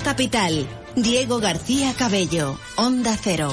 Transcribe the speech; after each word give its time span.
Capital. 0.00 0.66
Diego 0.94 1.40
García 1.40 1.92
Cabello, 1.94 2.58
Onda 2.76 3.16
Cero. 3.20 3.50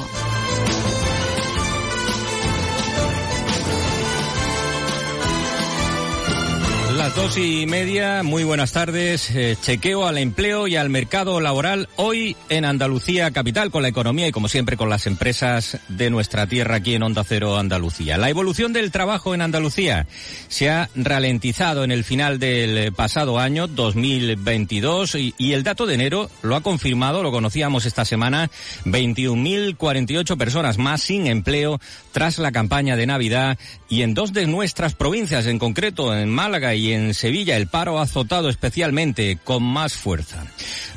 Las 7.03 7.17
dos 7.17 7.37
y 7.37 7.65
media, 7.65 8.23
muy 8.23 8.45
buenas 8.45 8.71
tardes. 8.71 9.29
Eh, 9.31 9.57
chequeo 9.61 10.07
al 10.07 10.17
empleo 10.17 10.69
y 10.69 10.77
al 10.77 10.89
mercado 10.89 11.41
laboral 11.41 11.89
hoy 11.97 12.37
en 12.47 12.63
Andalucía 12.63 13.29
capital 13.31 13.71
con 13.71 13.81
la 13.81 13.89
economía 13.89 14.29
y 14.29 14.31
como 14.31 14.47
siempre 14.47 14.77
con 14.77 14.89
las 14.89 15.05
empresas 15.05 15.79
de 15.89 16.09
nuestra 16.09 16.47
tierra 16.47 16.77
aquí 16.77 16.95
en 16.95 17.03
Onda 17.03 17.25
Cero 17.25 17.57
Andalucía. 17.57 18.17
La 18.17 18.29
evolución 18.29 18.71
del 18.71 18.89
trabajo 18.89 19.35
en 19.35 19.41
Andalucía 19.41 20.07
se 20.47 20.69
ha 20.69 20.89
ralentizado 20.95 21.83
en 21.83 21.91
el 21.91 22.05
final 22.05 22.39
del 22.39 22.93
pasado 22.93 23.37
año 23.37 23.67
2022 23.67 25.15
y, 25.15 25.35
y 25.37 25.51
el 25.51 25.63
dato 25.63 25.85
de 25.85 25.95
enero 25.95 26.29
lo 26.41 26.55
ha 26.55 26.63
confirmado, 26.63 27.21
lo 27.21 27.33
conocíamos 27.33 27.85
esta 27.85 28.05
semana, 28.05 28.49
21.048 28.85 30.37
personas 30.37 30.77
más 30.77 31.01
sin 31.01 31.27
empleo 31.27 31.81
tras 32.13 32.37
la 32.37 32.53
campaña 32.53 32.95
de 32.95 33.07
Navidad 33.07 33.57
y 33.89 34.03
en 34.03 34.13
dos 34.13 34.31
de 34.31 34.47
nuestras 34.47 34.95
provincias, 34.95 35.47
en 35.47 35.59
concreto 35.59 36.15
en 36.15 36.29
Málaga 36.29 36.73
y 36.73 36.92
en 36.93 37.13
Sevilla 37.13 37.57
el 37.57 37.67
paro 37.67 37.99
ha 37.99 38.03
azotado 38.03 38.49
especialmente 38.49 39.37
con 39.43 39.63
más 39.63 39.93
fuerza. 39.93 40.45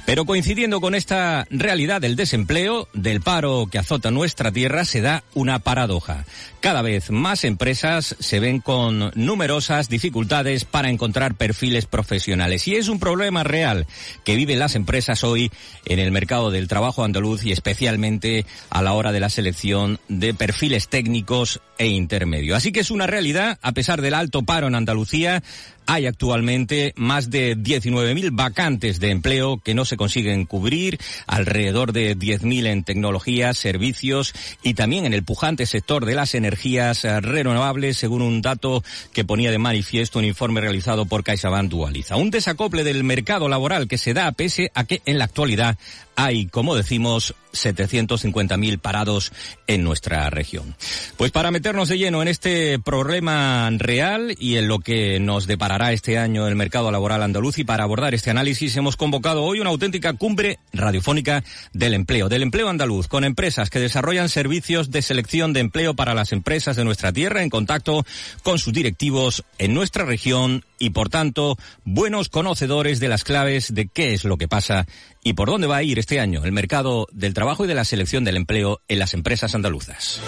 Pero 0.06 0.24
coincidiendo 0.24 0.80
con 0.80 0.94
esta 0.94 1.46
realidad 1.50 2.00
del 2.00 2.14
desempleo, 2.14 2.88
del 2.92 3.20
paro 3.20 3.66
que 3.68 3.78
azota 3.78 4.12
nuestra 4.12 4.52
tierra, 4.52 4.84
se 4.84 5.00
da 5.00 5.24
una 5.34 5.58
paradoja. 5.58 6.24
Cada 6.60 6.80
vez 6.80 7.10
más 7.10 7.42
empresas 7.42 8.14
se 8.20 8.38
ven 8.38 8.60
con 8.60 9.10
numerosas 9.16 9.88
dificultades 9.88 10.64
para 10.64 10.90
encontrar 10.90 11.34
perfiles 11.34 11.86
profesionales. 11.86 12.68
Y 12.68 12.76
es 12.76 12.88
un 12.88 13.00
problema 13.00 13.42
real 13.42 13.86
que 14.24 14.36
viven 14.36 14.60
las 14.60 14.76
empresas 14.76 15.24
hoy 15.24 15.50
en 15.84 15.98
el 15.98 16.12
mercado 16.12 16.52
del 16.52 16.68
trabajo 16.68 17.02
andaluz 17.02 17.44
y 17.44 17.50
especialmente 17.50 18.46
a 18.70 18.82
la 18.82 18.92
hora 18.92 19.10
de 19.10 19.20
la 19.20 19.28
selección 19.28 19.98
de 20.08 20.34
perfiles 20.34 20.88
técnicos 20.88 21.60
e 21.78 21.88
intermedios. 21.88 22.56
Así 22.56 22.70
que 22.70 22.80
es 22.80 22.92
una 22.92 23.08
realidad, 23.08 23.58
a 23.60 23.72
pesar 23.72 24.02
del 24.02 24.14
alto 24.14 24.42
paro 24.42 24.68
en 24.68 24.76
Andalucía, 24.76 25.42
hay 25.86 26.06
actualmente 26.06 26.92
más 26.96 27.30
de 27.30 27.56
19.000 27.56 28.30
vacantes 28.32 29.00
de 29.00 29.10
empleo 29.10 29.58
que 29.58 29.74
no 29.74 29.84
se 29.84 29.96
consiguen 29.96 30.44
cubrir, 30.44 30.98
alrededor 31.26 31.92
de 31.92 32.16
10.000 32.16 32.66
en 32.66 32.84
tecnología, 32.84 33.54
servicios 33.54 34.34
y 34.62 34.74
también 34.74 35.06
en 35.06 35.14
el 35.14 35.22
pujante 35.22 35.66
sector 35.66 36.04
de 36.04 36.14
las 36.14 36.34
energías 36.34 37.04
eh, 37.04 37.20
renovables, 37.20 37.96
según 37.96 38.22
un 38.22 38.42
dato 38.42 38.82
que 39.12 39.24
ponía 39.24 39.50
de 39.50 39.58
manifiesto 39.58 40.18
un 40.18 40.24
informe 40.24 40.60
realizado 40.60 41.06
por 41.06 41.24
CaixaBank 41.24 41.70
Dualiza. 41.70 42.16
Un 42.16 42.30
desacople 42.30 42.84
del 42.84 43.04
mercado 43.04 43.48
laboral 43.48 43.88
que 43.88 43.98
se 43.98 44.14
da 44.14 44.30
pese 44.32 44.70
a 44.74 44.84
que 44.84 45.02
en 45.06 45.18
la 45.18 45.24
actualidad 45.24 45.78
hay, 46.16 46.46
como 46.46 46.74
decimos, 46.74 47.34
750.000 47.52 48.78
parados 48.78 49.32
en 49.66 49.82
nuestra 49.82 50.28
región. 50.30 50.74
Pues 51.16 51.30
para 51.30 51.50
meternos 51.50 51.88
de 51.88 51.98
lleno 51.98 52.22
en 52.22 52.28
este 52.28 52.78
problema 52.78 53.68
real 53.76 54.34
y 54.38 54.56
en 54.56 54.68
lo 54.68 54.78
que 54.78 55.18
nos 55.20 55.46
deparará 55.46 55.92
este 55.92 56.18
año 56.18 56.46
el 56.46 56.56
mercado 56.56 56.90
laboral 56.90 57.22
andaluz 57.22 57.58
y 57.58 57.64
para 57.64 57.84
abordar 57.84 58.14
este 58.14 58.30
análisis 58.30 58.76
hemos 58.76 58.96
convocado 58.96 59.42
hoy 59.44 59.60
una 59.60 59.70
auténtica 59.70 60.12
cumbre 60.12 60.58
radiofónica 60.72 61.44
del 61.72 61.94
empleo, 61.94 62.28
del 62.28 62.42
empleo 62.42 62.68
andaluz, 62.68 63.08
con 63.08 63.24
empresas 63.24 63.70
que 63.70 63.80
desarrollan 63.80 64.28
servicios 64.28 64.90
de 64.90 65.02
selección 65.02 65.52
de 65.52 65.60
empleo 65.60 65.94
para 65.94 66.14
las 66.14 66.32
empresas 66.32 66.76
de 66.76 66.84
nuestra 66.84 67.12
tierra 67.12 67.42
en 67.42 67.50
contacto 67.50 68.04
con 68.42 68.58
sus 68.58 68.72
directivos 68.72 69.44
en 69.58 69.74
nuestra 69.74 70.04
región 70.04 70.64
y 70.78 70.90
por 70.90 71.08
tanto 71.08 71.56
buenos 71.84 72.28
conocedores 72.28 73.00
de 73.00 73.08
las 73.08 73.24
claves 73.24 73.74
de 73.74 73.86
qué 73.86 74.14
es 74.14 74.24
lo 74.24 74.36
que 74.36 74.48
pasa 74.48 74.86
y 75.22 75.32
por 75.32 75.48
dónde 75.48 75.66
va 75.66 75.78
a 75.78 75.82
ir 75.82 75.98
este 76.06 76.20
año 76.20 76.44
el 76.44 76.52
mercado 76.52 77.08
del 77.10 77.34
trabajo 77.34 77.64
y 77.64 77.66
de 77.66 77.74
la 77.74 77.84
selección 77.84 78.22
del 78.22 78.36
empleo 78.36 78.80
en 78.86 79.00
las 79.00 79.12
empresas 79.12 79.56
andaluzas. 79.56 80.20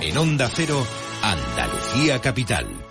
En 0.00 0.18
Onda 0.18 0.50
Cero, 0.52 0.84
Andalucía 1.22 2.20
Capital. 2.20 2.87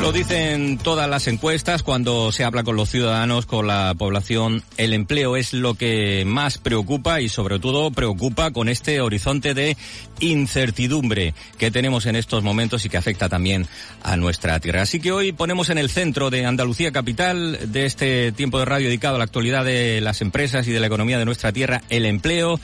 Lo 0.00 0.12
dicen 0.12 0.78
todas 0.78 1.10
las 1.10 1.26
encuestas 1.26 1.82
cuando 1.82 2.30
se 2.30 2.44
habla 2.44 2.62
con 2.62 2.76
los 2.76 2.88
ciudadanos, 2.88 3.46
con 3.46 3.66
la 3.66 3.94
población. 3.98 4.62
El 4.76 4.92
empleo 4.92 5.36
es 5.36 5.52
lo 5.52 5.74
que 5.74 6.24
más 6.24 6.58
preocupa 6.58 7.20
y 7.20 7.28
sobre 7.28 7.58
todo 7.58 7.90
preocupa 7.90 8.52
con 8.52 8.68
este 8.68 9.00
horizonte 9.00 9.54
de 9.54 9.76
incertidumbre 10.20 11.34
que 11.58 11.70
tenemos 11.70 12.06
en 12.06 12.14
estos 12.16 12.44
momentos 12.44 12.84
y 12.84 12.88
que 12.88 12.96
afecta 12.96 13.28
también 13.28 13.66
a 14.02 14.16
nuestra 14.16 14.60
tierra. 14.60 14.82
Así 14.82 15.00
que 15.00 15.12
hoy 15.12 15.32
ponemos 15.32 15.68
en 15.68 15.78
el 15.78 15.90
centro 15.90 16.30
de 16.30 16.46
Andalucía 16.46 16.92
Capital 16.92 17.72
de 17.72 17.84
este 17.84 18.32
tiempo 18.32 18.60
de 18.60 18.66
radio 18.66 18.86
dedicado 18.86 19.16
a 19.16 19.18
la 19.18 19.24
actualidad 19.24 19.64
de 19.64 20.00
las 20.00 20.22
empresas 20.22 20.66
y 20.68 20.72
de 20.72 20.80
la 20.80 20.86
economía 20.86 21.18
de 21.18 21.24
nuestra 21.24 21.52
tierra 21.52 21.82
el 21.90 22.06
empleo 22.06 22.60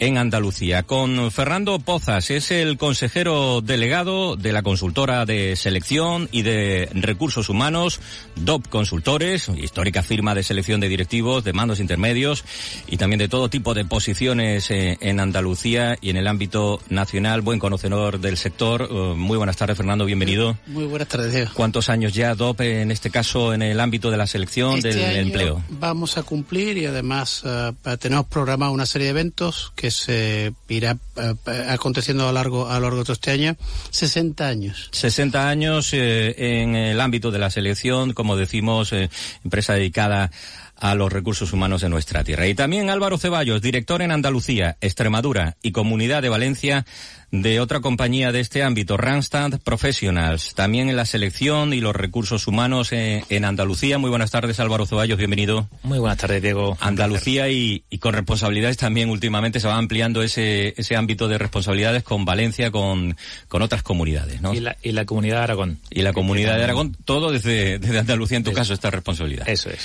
en 0.00 0.18
Andalucía. 0.18 0.82
Con 0.82 1.30
Fernando 1.30 1.78
Pozas, 1.78 2.30
es 2.30 2.50
el 2.50 2.76
consejero 2.76 3.60
delegado 3.60 4.36
de 4.36 4.52
la 4.52 4.62
consultora 4.62 5.24
de 5.24 5.56
selección 5.56 6.28
y 6.32 6.42
de 6.42 6.88
recursos 6.92 7.48
humanos, 7.48 8.00
DOP 8.36 8.68
Consultores, 8.68 9.48
histórica 9.48 10.02
firma 10.02 10.34
de 10.34 10.42
selección 10.42 10.80
de 10.80 10.88
directivos, 10.88 11.44
de 11.44 11.52
mandos 11.52 11.80
intermedios 11.80 12.44
y 12.86 12.96
también 12.96 13.18
de 13.18 13.28
todo 13.28 13.48
tipo 13.48 13.74
de 13.74 13.84
posiciones 13.84 14.70
eh, 14.70 14.98
en 15.00 15.20
Andalucía 15.20 15.96
y 16.00 16.10
en 16.10 16.16
el 16.16 16.26
ámbito 16.26 16.80
nacional, 16.88 17.40
buen 17.40 17.58
conocedor 17.58 18.20
del 18.20 18.36
sector. 18.36 18.82
Uh, 18.82 19.16
muy 19.16 19.36
buenas 19.36 19.56
tardes, 19.56 19.76
Fernando, 19.76 20.04
bienvenido. 20.04 20.58
Muy 20.66 20.84
buenas 20.84 21.08
tardes, 21.08 21.32
Diego. 21.32 21.50
¿Cuántos 21.54 21.88
años 21.88 22.12
ya 22.12 22.34
DOP 22.34 22.60
en 22.60 22.90
este 22.90 23.10
caso 23.10 23.54
en 23.54 23.62
el 23.62 23.80
ámbito 23.80 24.10
de 24.10 24.16
la 24.16 24.26
selección 24.26 24.76
Este 24.76 24.94
del 24.94 25.04
año 25.04 25.20
empleo? 25.20 25.64
Vamos 25.70 26.18
a 26.18 26.22
cumplir 26.22 26.76
y 26.78 26.86
además 26.86 27.42
eh, 27.44 27.72
tenemos 27.98 28.26
programado 28.26 28.72
una 28.72 28.86
serie 28.86 29.06
de 29.06 29.10
eventos 29.10 29.72
que 29.74 29.85
se 29.90 30.52
irá 30.68 30.96
eh, 31.16 31.34
aconteciendo 31.68 32.24
a 32.24 32.26
lo 32.26 32.32
largo 32.32 32.68
a 32.68 32.74
lo 32.74 32.88
largo 32.88 33.04
de 33.04 33.12
este 33.12 33.30
año. 33.30 33.56
60 33.90 34.46
años. 34.46 34.88
60 34.92 35.48
años 35.48 35.92
eh, 35.92 36.34
en 36.62 36.76
el 36.76 37.00
ámbito 37.00 37.30
de 37.30 37.38
la 37.38 37.50
selección, 37.50 38.12
como 38.12 38.36
decimos, 38.36 38.92
eh, 38.92 39.10
empresa 39.44 39.74
dedicada 39.74 40.24
a 40.24 40.30
los 40.94 41.12
recursos 41.12 41.52
humanos 41.52 41.80
de 41.82 41.88
nuestra 41.88 42.24
tierra. 42.24 42.46
Y 42.46 42.54
también 42.54 42.90
Álvaro 42.90 43.18
Ceballos, 43.18 43.62
director 43.62 44.02
en 44.02 44.10
Andalucía, 44.10 44.76
Extremadura 44.80 45.56
y 45.62 45.72
Comunidad 45.72 46.22
de 46.22 46.28
Valencia 46.28 46.84
de 47.32 47.58
otra 47.58 47.80
compañía 47.80 48.30
de 48.30 48.38
este 48.40 48.62
ámbito, 48.62 48.96
Randstad 48.96 49.60
Professionals, 49.64 50.54
también 50.54 50.88
en 50.88 50.96
la 50.96 51.04
selección 51.04 51.72
y 51.72 51.80
los 51.80 51.94
recursos 51.94 52.46
humanos 52.46 52.92
eh, 52.92 53.24
en 53.28 53.44
Andalucía. 53.44 53.98
Muy 53.98 54.10
buenas 54.10 54.30
tardes, 54.30 54.60
Álvaro 54.60 54.86
Ceballos, 54.86 55.18
bienvenido. 55.18 55.68
Muy 55.82 55.98
buenas 55.98 56.18
tardes, 56.18 56.40
Diego. 56.40 56.78
Andalucía 56.80 57.48
y, 57.48 57.82
y 57.90 57.98
con 57.98 58.14
responsabilidades 58.14 58.76
también 58.76 59.10
últimamente 59.10 59.58
se 59.58 59.66
va 59.66 59.76
ampliando 59.76 60.22
ese, 60.22 60.74
ese 60.76 60.94
ámbito 60.94 61.26
de 61.26 61.36
responsabilidades 61.38 62.04
con 62.04 62.24
Valencia, 62.24 62.70
con, 62.70 63.16
con 63.48 63.60
otras 63.60 63.82
comunidades, 63.82 64.40
¿no? 64.40 64.54
Y 64.54 64.60
la, 64.60 64.76
y 64.80 64.92
la 64.92 65.04
comunidad 65.04 65.38
de 65.38 65.42
Aragón. 65.42 65.78
Y 65.90 66.02
la 66.02 66.12
comunidad 66.12 66.56
de 66.56 66.64
Aragón, 66.64 66.96
todo 67.04 67.32
desde, 67.32 67.80
desde 67.80 67.98
Andalucía 67.98 68.36
en 68.36 68.44
tu 68.44 68.50
Eso. 68.50 68.58
caso 68.58 68.72
esta 68.72 68.90
responsabilidad. 68.90 69.48
Eso 69.48 69.68
es. 69.70 69.80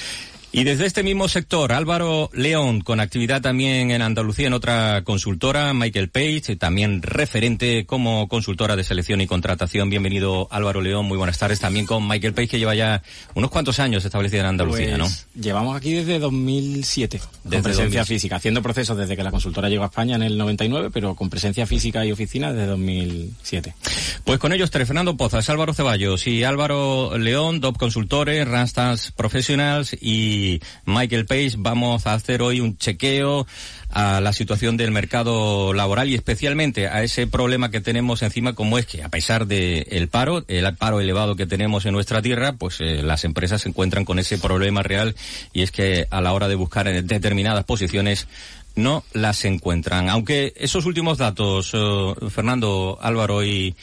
Y 0.54 0.66
desde 0.66 0.86
este 0.86 1.02
mismo 1.02 1.30
sector, 1.30 1.72
Álvaro 1.72 2.30
León, 2.34 2.82
con 2.82 3.00
actividad 3.00 3.42
también 3.42 3.90
en 3.90 4.02
Andalucía 4.02 4.48
en 4.48 4.54
otra 4.54 5.02
consultora, 5.06 5.74
Michael 5.74 6.10
Page, 6.10 6.58
también 6.58 7.02
referente 7.02 7.86
como 7.86 8.28
consultora 8.28 8.76
de 8.76 8.84
selección 8.84 9.22
y 9.22 9.28
contratación. 9.28 9.90
Bienvenido 9.90 10.50
Álvaro 10.52 10.82
León, 10.82 11.06
muy 11.06 11.18
buenas 11.18 11.38
tardes. 11.38 11.62
También 11.62 11.86
con 11.86 12.06
Michael 12.06 12.34
Page, 12.34 12.50
que 12.50 12.60
lleva 12.60 12.76
ya 12.76 13.02
unos 13.34 13.50
cuantos 13.50 13.80
años 13.80 14.04
establecido 14.04 14.42
en 14.42 14.48
Andalucía, 14.48 14.98
Pues, 14.98 15.26
Llevamos 15.40 15.78
aquí 15.78 15.94
desde 15.94 16.20
2007, 16.20 17.22
Desde 17.46 17.56
con 17.56 17.64
presencia 17.64 18.02
2007. 18.02 18.06
física, 18.06 18.36
haciendo 18.36 18.62
procesos 18.62 18.98
desde 18.98 19.16
que 19.16 19.24
la 19.24 19.32
consultora 19.32 19.70
llegó 19.70 19.84
a 19.84 19.88
España 19.88 20.18
en 20.18 20.24
el 20.24 20.38
99, 20.38 20.90
pero 20.92 21.16
con 21.16 21.30
presencia 21.30 21.66
física 21.66 22.06
y 22.06 22.12
oficina 22.12 22.52
desde 22.52 22.68
2007. 22.68 23.74
¿no? 23.74 23.90
Pues 24.26 24.38
con 24.38 24.52
ellos 24.52 24.70
tres, 24.70 24.86
Fernando 24.86 25.16
Pozas, 25.16 25.50
Álvaro 25.50 25.74
Ceballos 25.74 26.28
y 26.28 26.44
Álvaro 26.44 27.18
León, 27.18 27.62
DOP 27.62 27.78
Consultores, 27.78 28.46
Randstad 28.46 29.00
Professionals 29.16 29.96
y 30.02 30.41
Michael 30.86 31.26
Page, 31.26 31.54
vamos 31.58 32.08
a 32.08 32.14
hacer 32.14 32.42
hoy 32.42 32.60
un 32.60 32.78
chequeo 32.78 33.46
a 33.90 34.22
la 34.22 34.34
situación 34.34 34.78
del 34.78 34.92
mercado 34.92 35.74
laboral 35.74 36.10
y 36.10 36.16
especialmente 36.16 36.88
a 36.88 37.04
ese 37.04 37.28
problema 37.28 37.72
que 37.72 37.82
tenemos 37.82 38.22
encima 38.22 38.54
como 38.54 38.78
es 38.78 38.86
que 38.86 39.04
a 39.04 39.10
pesar 39.10 39.48
del 39.48 39.86
el 39.90 40.08
paro, 40.08 40.46
el 40.48 40.76
paro 40.76 41.02
elevado 41.02 41.36
que 41.36 41.46
tenemos 41.46 41.86
en 41.86 41.94
nuestra 41.94 42.22
tierra, 42.22 42.54
pues 42.54 42.80
eh, 42.80 43.04
las 43.04 43.26
empresas 43.26 43.62
se 43.62 43.70
encuentran 43.70 44.06
con 44.06 44.20
ese 44.20 44.38
problema 44.38 44.82
real 44.84 45.16
y 45.54 45.64
es 45.64 45.72
que 45.72 46.08
a 46.10 46.22
la 46.22 46.34
hora 46.34 46.48
de 46.48 46.56
buscar 46.56 46.88
en 46.88 47.06
determinadas 47.06 47.66
posiciones 47.66 48.28
no 48.76 49.04
las 49.14 49.44
encuentran. 49.44 50.10
Aunque 50.10 50.54
esos 50.56 50.86
últimos 50.86 51.18
datos, 51.18 51.72
eh, 51.74 52.14
Fernando, 52.30 52.98
Álvaro 53.02 53.44
y 53.44 53.76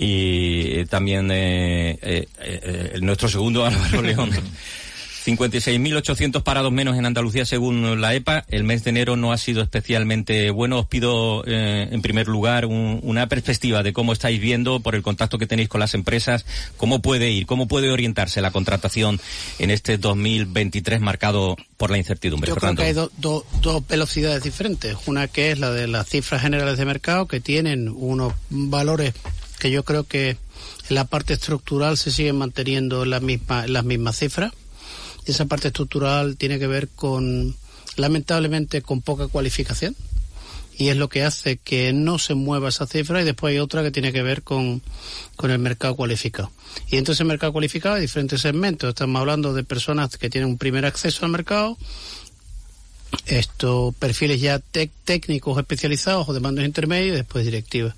y 0.00 0.84
también 0.84 1.28
eh, 1.32 1.98
eh, 2.00 2.98
nuestro 3.00 3.28
segundo 3.28 3.64
Álvaro 3.66 4.00
León 4.00 4.30
56.800 5.24 6.42
parados 6.42 6.72
menos 6.72 6.96
en 6.96 7.06
Andalucía 7.06 7.44
según 7.44 8.00
la 8.00 8.14
EPA. 8.14 8.44
El 8.48 8.64
mes 8.64 8.84
de 8.84 8.90
enero 8.90 9.16
no 9.16 9.32
ha 9.32 9.38
sido 9.38 9.62
especialmente 9.62 10.50
bueno. 10.50 10.78
Os 10.80 10.86
pido, 10.86 11.44
eh, 11.46 11.88
en 11.90 12.02
primer 12.02 12.28
lugar, 12.28 12.66
una 12.66 13.28
perspectiva 13.28 13.82
de 13.82 13.92
cómo 13.92 14.12
estáis 14.12 14.40
viendo, 14.40 14.80
por 14.80 14.94
el 14.94 15.02
contacto 15.02 15.38
que 15.38 15.46
tenéis 15.46 15.68
con 15.68 15.80
las 15.80 15.94
empresas, 15.94 16.44
cómo 16.76 17.02
puede 17.02 17.30
ir, 17.30 17.46
cómo 17.46 17.68
puede 17.68 17.90
orientarse 17.90 18.40
la 18.40 18.50
contratación 18.50 19.20
en 19.58 19.70
este 19.70 19.98
2023 19.98 21.00
marcado 21.00 21.56
por 21.76 21.90
la 21.90 21.98
incertidumbre. 21.98 22.48
Yo 22.48 22.56
creo 22.56 22.74
que 22.74 22.84
hay 22.84 22.92
dos 22.92 23.88
velocidades 23.88 24.42
diferentes. 24.42 24.96
Una 25.06 25.28
que 25.28 25.50
es 25.50 25.58
la 25.58 25.70
de 25.70 25.88
las 25.88 26.08
cifras 26.08 26.42
generales 26.42 26.78
de 26.78 26.84
mercado, 26.84 27.26
que 27.26 27.40
tienen 27.40 27.88
unos 27.88 28.32
valores 28.50 29.14
que 29.58 29.70
yo 29.70 29.82
creo 29.82 30.04
que 30.04 30.30
en 30.30 30.94
la 30.94 31.04
parte 31.04 31.34
estructural 31.34 31.96
se 31.98 32.10
siguen 32.10 32.36
manteniendo 32.36 33.02
en, 33.02 33.10
la 33.10 33.20
misma, 33.20 33.64
en 33.64 33.72
las 33.72 33.84
mismas 33.84 34.16
cifras 34.16 34.52
esa 35.32 35.46
parte 35.46 35.68
estructural 35.68 36.36
tiene 36.36 36.58
que 36.58 36.66
ver 36.66 36.88
con, 36.88 37.56
lamentablemente, 37.96 38.82
con 38.82 39.00
poca 39.00 39.28
cualificación 39.28 39.96
y 40.78 40.90
es 40.90 40.96
lo 40.96 41.08
que 41.08 41.24
hace 41.24 41.56
que 41.56 41.92
no 41.92 42.20
se 42.20 42.34
mueva 42.34 42.68
esa 42.68 42.86
cifra 42.86 43.20
y 43.20 43.24
después 43.24 43.52
hay 43.52 43.58
otra 43.58 43.82
que 43.82 43.90
tiene 43.90 44.12
que 44.12 44.22
ver 44.22 44.42
con, 44.42 44.80
con 45.34 45.50
el 45.50 45.58
mercado 45.58 45.96
cualificado. 45.96 46.52
Y 46.88 46.96
entonces 46.98 47.20
el 47.20 47.26
mercado 47.26 47.52
cualificado 47.52 47.96
hay 47.96 48.02
diferentes 48.02 48.40
segmentos. 48.40 48.88
Estamos 48.88 49.18
hablando 49.18 49.52
de 49.52 49.64
personas 49.64 50.16
que 50.16 50.30
tienen 50.30 50.48
un 50.48 50.56
primer 50.56 50.86
acceso 50.86 51.24
al 51.24 51.32
mercado, 51.32 51.76
estos 53.26 53.92
perfiles 53.96 54.40
ya 54.40 54.60
técnicos 55.04 55.58
especializados 55.58 56.28
o 56.28 56.32
de 56.32 56.40
mandos 56.40 56.64
intermedios 56.64 57.14
y 57.14 57.16
después 57.16 57.44
directivos. 57.44 57.94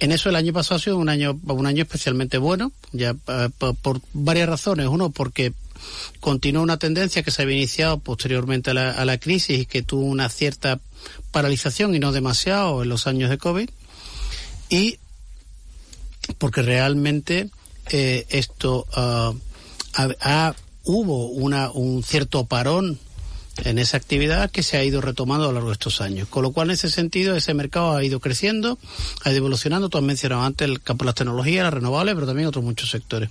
En 0.00 0.10
eso 0.10 0.30
el 0.30 0.36
año 0.36 0.52
pasado 0.52 0.76
ha 0.76 0.80
sido 0.80 0.96
un 0.96 1.08
año, 1.08 1.38
un 1.44 1.66
año 1.66 1.84
especialmente 1.84 2.38
bueno, 2.38 2.72
ya 2.90 3.14
eh, 3.28 3.48
por 3.80 4.00
varias 4.12 4.48
razones. 4.48 4.88
Uno, 4.88 5.10
porque 5.10 5.52
continúa 6.20 6.62
una 6.62 6.78
tendencia 6.78 7.22
que 7.22 7.30
se 7.30 7.42
había 7.42 7.56
iniciado 7.56 7.98
posteriormente 7.98 8.70
a 8.70 9.04
la, 9.04 9.18
crisis 9.18 9.60
y 9.60 9.66
que 9.66 9.82
tuvo 9.82 10.04
una 10.04 10.28
cierta 10.28 10.80
paralización 11.30 11.94
y 11.94 11.98
no 11.98 12.12
demasiado 12.12 12.82
en 12.82 12.88
los 12.88 13.06
años 13.06 13.30
de 13.30 13.38
COVID. 13.38 13.68
Y 14.68 14.98
porque 16.38 16.62
realmente 16.62 17.50
eh, 17.90 18.26
esto 18.30 18.86
uh, 18.96 19.34
hubo 20.84 21.26
una, 21.28 21.70
un 21.70 22.02
cierto 22.02 22.46
parón 22.46 22.98
en 23.64 23.78
esa 23.78 23.96
actividad 23.96 24.50
que 24.50 24.62
se 24.62 24.76
ha 24.76 24.84
ido 24.84 25.00
retomando 25.00 25.44
a 25.44 25.48
lo 25.48 25.54
largo 25.54 25.68
de 25.68 25.74
estos 25.74 26.00
años. 26.00 26.28
Con 26.28 26.42
lo 26.42 26.52
cual, 26.52 26.68
en 26.68 26.74
ese 26.74 26.90
sentido, 26.90 27.36
ese 27.36 27.54
mercado 27.54 27.96
ha 27.96 28.04
ido 28.04 28.20
creciendo, 28.20 28.78
ha 29.24 29.30
ido 29.30 29.38
evolucionando. 29.38 29.88
Tú 29.88 29.98
has 29.98 30.04
mencionado 30.04 30.42
antes 30.42 30.68
el 30.68 30.80
campo 30.80 31.04
de 31.04 31.06
las 31.06 31.14
tecnologías, 31.14 31.64
las 31.64 31.74
renovables, 31.74 32.14
pero 32.14 32.26
también 32.26 32.48
otros 32.48 32.64
muchos 32.64 32.90
sectores. 32.90 33.30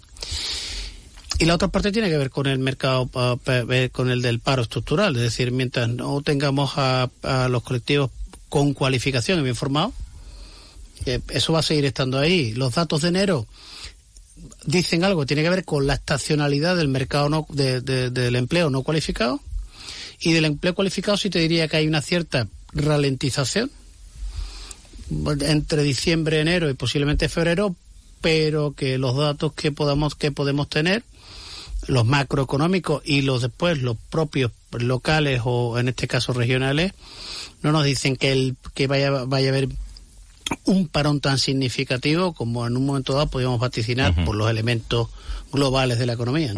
Y 1.40 1.46
la 1.46 1.56
otra 1.56 1.70
parte 1.70 1.92
tiene 1.92 2.10
que 2.10 2.18
ver 2.18 2.30
con 2.30 2.48
el 2.48 2.60
mercado, 2.60 3.10
con 3.92 4.12
el 4.12 4.22
del 4.22 4.40
paro 4.40 4.62
estructural. 4.62 5.16
Es 5.16 5.22
decir, 5.22 5.52
mientras 5.52 5.90
no 5.90 6.22
tengamos 6.22 6.74
a, 6.76 7.10
los 7.50 7.64
colectivos 7.64 8.12
con 8.50 8.74
cualificación 8.74 9.40
y 9.40 9.44
bien 9.44 9.56
formados, 9.56 9.94
eso 11.30 11.54
va 11.54 11.60
a 11.60 11.64
seguir 11.64 11.86
estando 11.86 12.20
ahí. 12.20 12.54
Los 12.54 12.76
datos 12.76 13.02
de 13.02 13.10
enero 13.10 13.48
dicen 14.66 15.04
algo, 15.04 15.26
tiene 15.26 15.44
que 15.44 15.50
ver 15.50 15.66
con 15.66 15.88
la 15.88 15.96
estacionalidad 15.96 16.76
del 16.76 16.90
mercado 16.90 17.30
no, 17.30 17.48
del 17.50 18.36
empleo 18.36 18.70
no 18.70 18.84
cualificado. 18.84 19.40
Y 20.20 20.34
del 20.34 20.46
empleo 20.46 20.76
cualificado 20.76 21.18
sí 21.18 21.32
te 21.32 21.40
diría 21.40 21.68
que 21.68 21.78
hay 21.78 21.88
una 21.88 22.02
cierta 22.02 22.48
ralentización 22.74 23.72
entre 25.42 25.84
diciembre, 25.84 26.40
enero 26.40 26.70
y 26.70 26.74
posiblemente 26.74 27.28
febrero, 27.28 27.76
pero 28.22 28.74
que 28.74 28.98
los 28.98 29.18
datos 29.18 29.54
que 29.54 29.72
podamos 29.72 30.16
que 30.16 30.32
podemos 30.32 30.70
tener 30.70 31.04
los 31.92 32.06
macroeconómicos 32.06 33.02
y 33.06 33.22
los 33.22 33.42
después 33.42 33.82
los 33.82 33.98
propios 34.10 34.52
locales 34.72 35.42
o 35.44 35.78
en 35.78 35.90
este 35.90 36.08
caso 36.08 36.32
regionales 36.32 36.94
no 37.64 37.74
nos 37.74 37.84
dicen 37.84 38.16
que 38.16 38.32
el 38.32 38.56
que 38.74 38.88
vaya 38.88 39.26
vaya 39.26 39.50
a 39.50 39.52
haber 39.52 39.68
un 40.66 40.88
parón 40.88 41.20
tan 41.20 41.38
significativo 41.38 42.34
como 42.34 42.66
en 42.68 42.78
un 42.78 42.86
momento 42.86 43.14
dado 43.14 43.28
podíamos 43.28 43.60
vaticinar 43.60 44.26
por 44.26 44.36
los 44.36 44.50
elementos 44.50 45.10
globales 45.52 46.00
de 46.00 46.06
la 46.06 46.14
economía. 46.14 46.54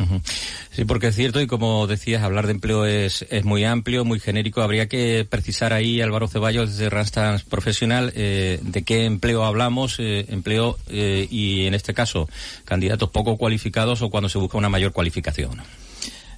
Sí, 0.71 0.85
porque 0.85 1.07
es 1.07 1.15
cierto 1.15 1.41
y 1.41 1.47
como 1.47 1.87
decías, 1.87 2.23
hablar 2.23 2.45
de 2.45 2.53
empleo 2.53 2.85
es, 2.85 3.25
es 3.29 3.43
muy 3.43 3.63
amplio, 3.63 4.05
muy 4.05 4.19
genérico. 4.19 4.61
Habría 4.61 4.87
que 4.87 5.25
precisar 5.29 5.73
ahí, 5.73 6.01
Álvaro 6.01 6.27
Ceballos, 6.27 6.71
desde 6.71 6.89
Randstad 6.89 7.41
Profesional, 7.49 8.13
eh, 8.15 8.59
de 8.61 8.83
qué 8.83 9.05
empleo 9.05 9.43
hablamos, 9.43 9.99
eh, 9.99 10.25
empleo 10.29 10.77
eh, 10.87 11.27
y 11.29 11.65
en 11.65 11.73
este 11.73 11.93
caso 11.93 12.29
candidatos 12.65 13.09
poco 13.09 13.37
cualificados 13.37 14.01
o 14.01 14.09
cuando 14.09 14.29
se 14.29 14.37
busca 14.37 14.57
una 14.57 14.69
mayor 14.69 14.91
cualificación. 14.91 15.61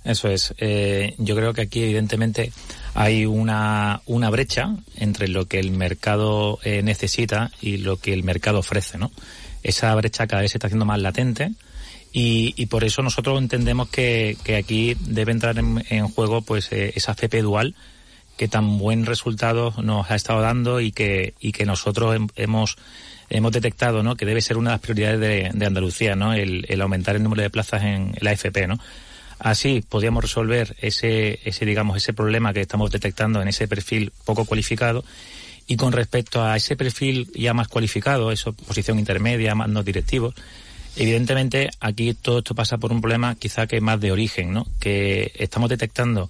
Eso 0.05 0.29
es. 0.29 0.53
yo 1.17 1.35
creo 1.35 1.53
que 1.53 1.61
aquí 1.61 1.81
evidentemente 1.83 2.51
hay 2.93 3.25
una, 3.25 4.01
una 4.05 4.29
brecha 4.29 4.75
entre 4.95 5.27
lo 5.27 5.45
que 5.45 5.59
el 5.59 5.71
mercado 5.71 6.59
necesita 6.63 7.51
y 7.59 7.77
lo 7.77 7.97
que 7.97 8.13
el 8.13 8.23
mercado 8.23 8.59
ofrece, 8.59 8.97
¿no? 8.97 9.11
Esa 9.63 9.93
brecha 9.95 10.27
cada 10.27 10.43
vez 10.43 10.51
se 10.51 10.57
está 10.57 10.67
haciendo 10.67 10.85
más 10.85 10.99
latente 10.99 11.51
y, 12.17 12.53
y 12.55 12.67
por 12.67 12.85
eso 12.85 13.01
nosotros 13.01 13.37
entendemos 13.41 13.89
que, 13.89 14.37
que 14.45 14.55
aquí 14.55 14.95
debe 15.01 15.33
entrar 15.33 15.57
en, 15.57 15.83
en 15.89 16.07
juego 16.07 16.41
pues 16.43 16.71
eh, 16.71 16.93
esa 16.95 17.11
FP 17.11 17.41
dual 17.41 17.75
que 18.37 18.47
tan 18.47 18.77
buen 18.77 19.05
resultado 19.05 19.73
nos 19.83 20.09
ha 20.09 20.15
estado 20.15 20.39
dando 20.39 20.79
y 20.79 20.93
que, 20.93 21.33
y 21.41 21.51
que 21.51 21.65
nosotros 21.65 22.17
hemos 22.37 22.77
hemos 23.29 23.51
detectado 23.51 24.01
¿no? 24.01 24.15
que 24.15 24.25
debe 24.25 24.39
ser 24.39 24.55
una 24.55 24.69
de 24.69 24.73
las 24.75 24.81
prioridades 24.81 25.19
de, 25.19 25.49
de 25.53 25.65
Andalucía, 25.65 26.15
¿no? 26.15 26.33
El, 26.33 26.65
el, 26.69 26.81
aumentar 26.81 27.17
el 27.17 27.23
número 27.23 27.41
de 27.41 27.49
plazas 27.49 27.83
en 27.83 28.13
la 28.21 28.31
FP, 28.31 28.67
¿no? 28.67 28.79
Así 29.39 29.83
podríamos 29.87 30.23
resolver 30.23 30.75
ese, 30.79 31.39
ese, 31.43 31.65
digamos, 31.65 31.97
ese 31.97 32.13
problema 32.13 32.53
que 32.53 32.61
estamos 32.61 32.91
detectando 32.91 33.41
en 33.41 33.47
ese 33.47 33.67
perfil 33.67 34.11
poco 34.23 34.45
cualificado. 34.45 35.03
Y 35.67 35.77
con 35.77 35.91
respecto 35.91 36.43
a 36.43 36.55
ese 36.55 36.75
perfil 36.75 37.31
ya 37.33 37.53
más 37.53 37.67
cualificado, 37.67 38.31
esa 38.31 38.51
posición 38.51 38.99
intermedia, 38.99 39.55
más 39.55 39.69
no 39.69 39.83
directivos, 39.83 40.35
Evidentemente, 40.97 41.69
aquí 41.81 42.13
todo 42.13 42.37
esto 42.37 42.55
pasa 42.55 42.77
por 42.77 42.93
un 42.93 43.01
problema 43.01 43.35
quizá 43.35 43.67
que 43.67 43.81
más 43.81 43.99
de 43.99 44.13
origen, 44.13 44.53
¿no? 44.53 44.65
Que 44.79 45.33
estamos 45.35 45.69
detectando 45.69 46.29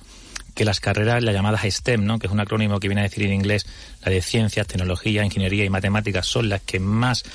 que 0.56 0.66
las 0.66 0.80
carreras, 0.80 1.22
las 1.22 1.36
llamadas 1.36 1.66
STEM, 1.66 2.06
¿no? 2.06 2.18
que 2.18 2.28
es 2.28 2.34
un 2.34 2.40
acrónimo 2.40 2.80
que 2.80 2.88
viene 2.88 3.02
a 3.02 3.04
decir 3.04 3.26
en 3.26 3.34
inglés 3.34 3.68
la 4.04 4.10
de 4.10 4.22
ciencias, 4.22 4.66
tecnología, 4.66 5.24
ingeniería 5.24 5.66
y 5.66 5.70
matemáticas, 5.70 6.26
son 6.26 6.48
las 6.48 6.62
que 6.62 6.80
más 6.80 7.26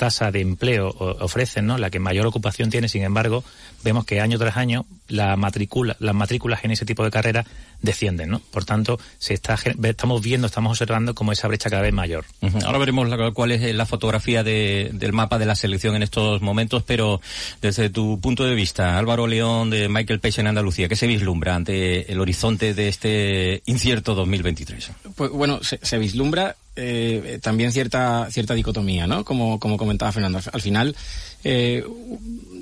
tasa 0.00 0.30
de 0.30 0.40
empleo 0.40 0.88
ofrecen, 0.88 1.66
¿no? 1.66 1.76
La 1.76 1.90
que 1.90 1.98
mayor 1.98 2.26
ocupación 2.26 2.70
tiene, 2.70 2.88
sin 2.88 3.02
embargo, 3.02 3.44
vemos 3.84 4.06
que 4.06 4.18
año 4.18 4.38
tras 4.38 4.56
año 4.56 4.86
la 5.08 5.36
matrícula, 5.36 5.94
las 6.00 6.14
matrículas 6.14 6.64
en 6.64 6.70
ese 6.70 6.86
tipo 6.86 7.04
de 7.04 7.10
carreras 7.10 7.46
descienden, 7.82 8.30
¿no? 8.30 8.40
Por 8.50 8.64
tanto, 8.64 8.98
se 9.18 9.34
está, 9.34 9.58
estamos 9.82 10.22
viendo, 10.22 10.46
estamos 10.46 10.70
observando 10.70 11.14
como 11.14 11.32
esa 11.32 11.48
brecha 11.48 11.68
cada 11.68 11.82
vez 11.82 11.92
mayor. 11.92 12.24
Ahora 12.64 12.78
veremos 12.78 13.10
cuál 13.34 13.52
es 13.52 13.74
la 13.74 13.84
fotografía 13.84 14.42
del 14.42 15.12
mapa 15.12 15.38
de 15.38 15.44
la 15.44 15.54
selección 15.54 15.94
en 15.96 16.02
estos 16.02 16.40
momentos, 16.40 16.82
pero 16.82 17.20
desde 17.60 17.90
tu 17.90 18.18
punto 18.22 18.44
de 18.44 18.54
vista, 18.54 18.96
Álvaro 18.96 19.26
León 19.26 19.68
de 19.68 19.90
Michael 19.90 20.20
Page 20.20 20.40
en 20.40 20.46
Andalucía, 20.46 20.88
¿qué 20.88 20.96
se 20.96 21.06
vislumbra 21.06 21.54
ante 21.54 22.10
el 22.10 22.20
horizonte 22.20 22.72
de 22.72 22.88
este 22.88 23.62
incierto 23.66 24.14
2023? 24.14 24.92
Pues 25.14 25.30
bueno, 25.30 25.60
se 25.62 25.98
vislumbra 25.98 26.56
eh, 26.80 27.38
también 27.42 27.72
cierta 27.72 28.28
cierta 28.30 28.54
dicotomía, 28.54 29.06
¿no? 29.06 29.24
Como, 29.24 29.60
como 29.60 29.76
comentaba 29.76 30.12
Fernando. 30.12 30.40
Al 30.52 30.60
final 30.60 30.96
eh, 31.42 31.84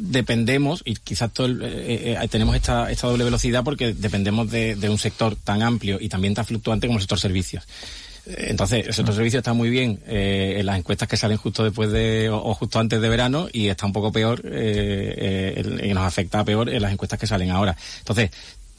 dependemos, 0.01 0.83
y 0.85 0.95
quizás 0.95 1.33
todo 1.33 1.49
eh, 1.49 2.17
eh, 2.21 2.29
tenemos 2.29 2.55
esta, 2.55 2.91
esta 2.91 3.09
doble 3.09 3.25
velocidad 3.25 3.65
porque 3.65 3.93
dependemos 3.93 4.51
de, 4.51 4.77
de, 4.77 4.89
un 4.89 4.99
sector 4.99 5.35
tan 5.35 5.63
amplio 5.63 5.99
y 6.01 6.09
también 6.09 6.35
tan 6.35 6.47
fluctuante 6.47 6.87
como 6.87 6.99
el 6.99 7.03
sector 7.03 7.19
servicios. 7.19 7.65
Entonces, 8.27 8.87
el 8.87 8.93
sector 8.93 9.15
servicios 9.15 9.41
está 9.41 9.55
muy 9.55 9.71
bien 9.71 10.01
en 10.07 10.67
las 10.67 10.77
encuestas 10.77 11.09
que 11.09 11.17
salen 11.17 11.39
justo 11.39 11.65
después 11.65 11.91
de 11.91 12.29
o, 12.31 12.53
justo 12.53 12.79
antes 12.79 13.01
de 13.01 13.09
verano 13.09 13.49
y 13.51 13.69
está 13.69 13.87
un 13.87 13.95
poco 13.95 14.13
peor 14.13 14.43
y 14.45 15.95
nos 15.95 16.05
afecta 16.05 16.45
peor 16.45 16.69
en 16.69 16.83
las 16.83 16.93
encuestas 16.93 17.19
que 17.19 17.27
salen 17.27 17.51
ahora. 17.51 17.75
Entonces, 18.01 18.31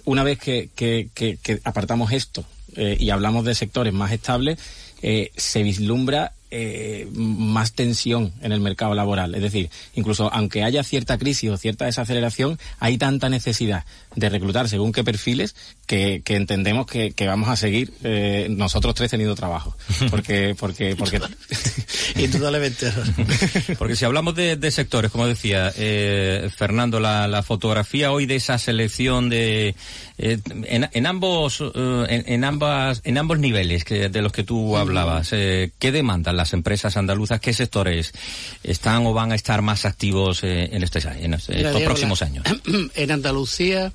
una 0.06 0.24
vez 0.24 0.38
que, 0.38 0.70
que, 0.76 1.10
que, 1.16 1.38
que 1.38 1.60
apartamos 1.64 2.12
esto 2.12 2.46
y 2.78 3.10
hablamos 3.10 3.44
de 3.44 3.56
sectores 3.56 3.92
más 3.92 4.12
estables, 4.12 4.60
eh, 5.02 5.32
se 5.36 5.64
vislumbra 5.64 6.34
eh, 6.52 7.08
más 7.14 7.74
tensión 7.74 8.34
en 8.42 8.52
el 8.52 8.60
mercado 8.60 8.94
laboral. 8.96 9.36
Es 9.36 9.42
decir, 9.42 9.70
incluso 9.96 10.32
aunque 10.34 10.64
haya 10.64 10.84
cierta 10.84 11.18
crisis 11.18 11.50
o 11.50 11.58
cierta 11.58 11.86
desaceleración, 11.86 12.60
hay 12.80 12.98
tanta 12.98 13.30
necesidad 13.30 13.86
de 14.16 14.30
reclutar 14.30 14.68
según 14.68 14.92
qué 14.92 15.04
perfiles 15.04 15.56
que, 15.86 16.22
que 16.24 16.36
entendemos 16.36 16.86
que, 16.86 17.12
que, 17.12 17.28
vamos 17.28 17.50
a 17.50 17.56
seguir 17.56 17.94
eh, 18.04 18.48
nosotros 18.50 18.96
tres 18.96 19.12
teniendo 19.12 19.36
trabajo. 19.36 19.76
Porque, 20.10 20.56
porque, 20.58 20.96
porque, 20.96 21.20
Indudablemente. 22.16 22.92
Porque 23.78 23.96
si 23.96 24.06
hablamos 24.06 24.36
de, 24.36 24.72
sectores, 24.72 25.12
como 25.12 25.28
decía 25.28 25.72
eh, 25.76 26.50
Fernando, 26.56 27.00
la, 27.00 27.44
fotografía 27.44 28.12
hoy 28.12 28.26
de 28.26 28.36
esa 28.36 28.58
selección 28.58 29.30
de 29.30 29.76
eh, 30.18 30.38
en, 30.48 31.06
ambos 31.08 31.62
eh, 31.62 32.24
en, 32.28 32.44
ambas 32.44 33.02
en 33.06 33.18
ambos 33.18 33.40
niveles 33.40 33.84
que, 33.84 34.10
de 34.10 34.22
los 34.22 34.32
que 34.32 34.44
tú 34.44 34.78
hablabas, 34.78 35.30
¿qué 35.30 35.92
demandan 35.92 36.38
las 36.40 36.54
empresas 36.54 36.96
andaluzas? 36.96 37.42
¿Qué 37.42 37.54
sectores 37.54 38.14
están 38.64 39.06
o 39.06 39.14
van 39.14 39.34
a 39.34 39.36
estar 39.36 39.62
más 39.62 39.84
activos 39.84 40.44
en, 40.44 40.82
este, 40.82 41.00
en 41.24 41.34
estos 41.34 41.82
próximos 41.84 42.22
años? 42.22 42.46
En 42.96 43.12
Andalucía 43.12 43.92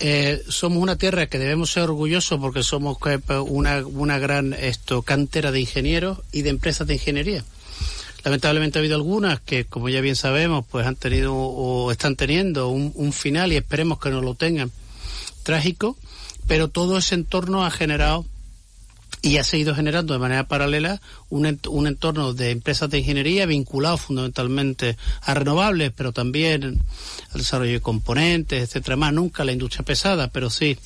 eh, 0.00 0.42
somos 0.48 0.82
una 0.82 0.96
tierra 0.96 1.26
que 1.26 1.38
debemos 1.38 1.70
ser 1.70 1.84
orgullosos 1.84 2.40
porque 2.40 2.62
somos 2.62 2.98
una, 3.46 3.86
una 3.86 4.18
gran 4.18 4.54
esto, 4.54 5.02
cantera 5.02 5.52
de 5.52 5.60
ingenieros 5.60 6.18
y 6.32 6.42
de 6.42 6.50
empresas 6.50 6.86
de 6.86 6.94
ingeniería. 6.94 7.44
Lamentablemente 8.24 8.78
ha 8.78 8.80
habido 8.80 8.96
algunas 8.96 9.38
que, 9.40 9.64
como 9.64 9.88
ya 9.88 10.00
bien 10.00 10.16
sabemos, 10.16 10.64
pues 10.68 10.84
han 10.84 10.96
tenido 10.96 11.34
o 11.34 11.92
están 11.92 12.16
teniendo 12.16 12.68
un, 12.68 12.92
un 12.96 13.12
final 13.12 13.52
y 13.52 13.56
esperemos 13.56 14.00
que 14.00 14.10
no 14.10 14.20
lo 14.20 14.34
tengan 14.34 14.72
trágico, 15.44 15.96
pero 16.48 16.66
todo 16.66 16.98
ese 16.98 17.14
entorno 17.14 17.64
ha 17.64 17.70
generado 17.70 18.24
y 19.22 19.38
ha 19.38 19.44
seguido 19.44 19.74
generando 19.74 20.12
de 20.12 20.20
manera 20.20 20.46
paralela 20.46 21.00
un, 21.28 21.58
un, 21.68 21.86
entorno 21.86 22.34
de 22.34 22.50
empresas 22.50 22.88
de 22.90 22.98
ingeniería 22.98 23.46
vinculado 23.46 23.96
fundamentalmente 23.96 24.96
a 25.22 25.34
renovables, 25.34 25.92
pero 25.96 26.12
también 26.12 26.82
al 27.32 27.38
desarrollo 27.38 27.72
de 27.72 27.80
componentes, 27.80 28.62
etcétera 28.62 28.96
más, 28.96 29.12
nunca 29.12 29.44
la 29.44 29.52
industria 29.52 29.84
pesada, 29.84 30.28
pero 30.28 30.50
sí 30.50 30.78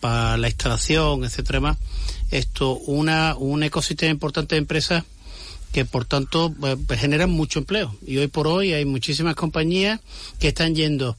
para 0.00 0.36
la 0.36 0.48
instalación, 0.48 1.24
etcétera 1.24 1.60
más. 1.60 1.78
Esto, 2.30 2.76
una, 2.76 3.36
un 3.36 3.62
ecosistema 3.62 4.10
importante 4.10 4.54
de 4.54 4.60
empresas 4.60 5.04
que 5.72 5.84
por 5.84 6.04
tanto 6.06 6.54
eh, 6.64 6.96
generan 6.96 7.30
mucho 7.30 7.58
empleo. 7.58 7.94
Y 8.06 8.16
hoy 8.18 8.28
por 8.28 8.46
hoy 8.46 8.72
hay 8.72 8.84
muchísimas 8.84 9.34
compañías 9.34 10.00
que 10.38 10.48
están 10.48 10.74
yendo 10.74 11.16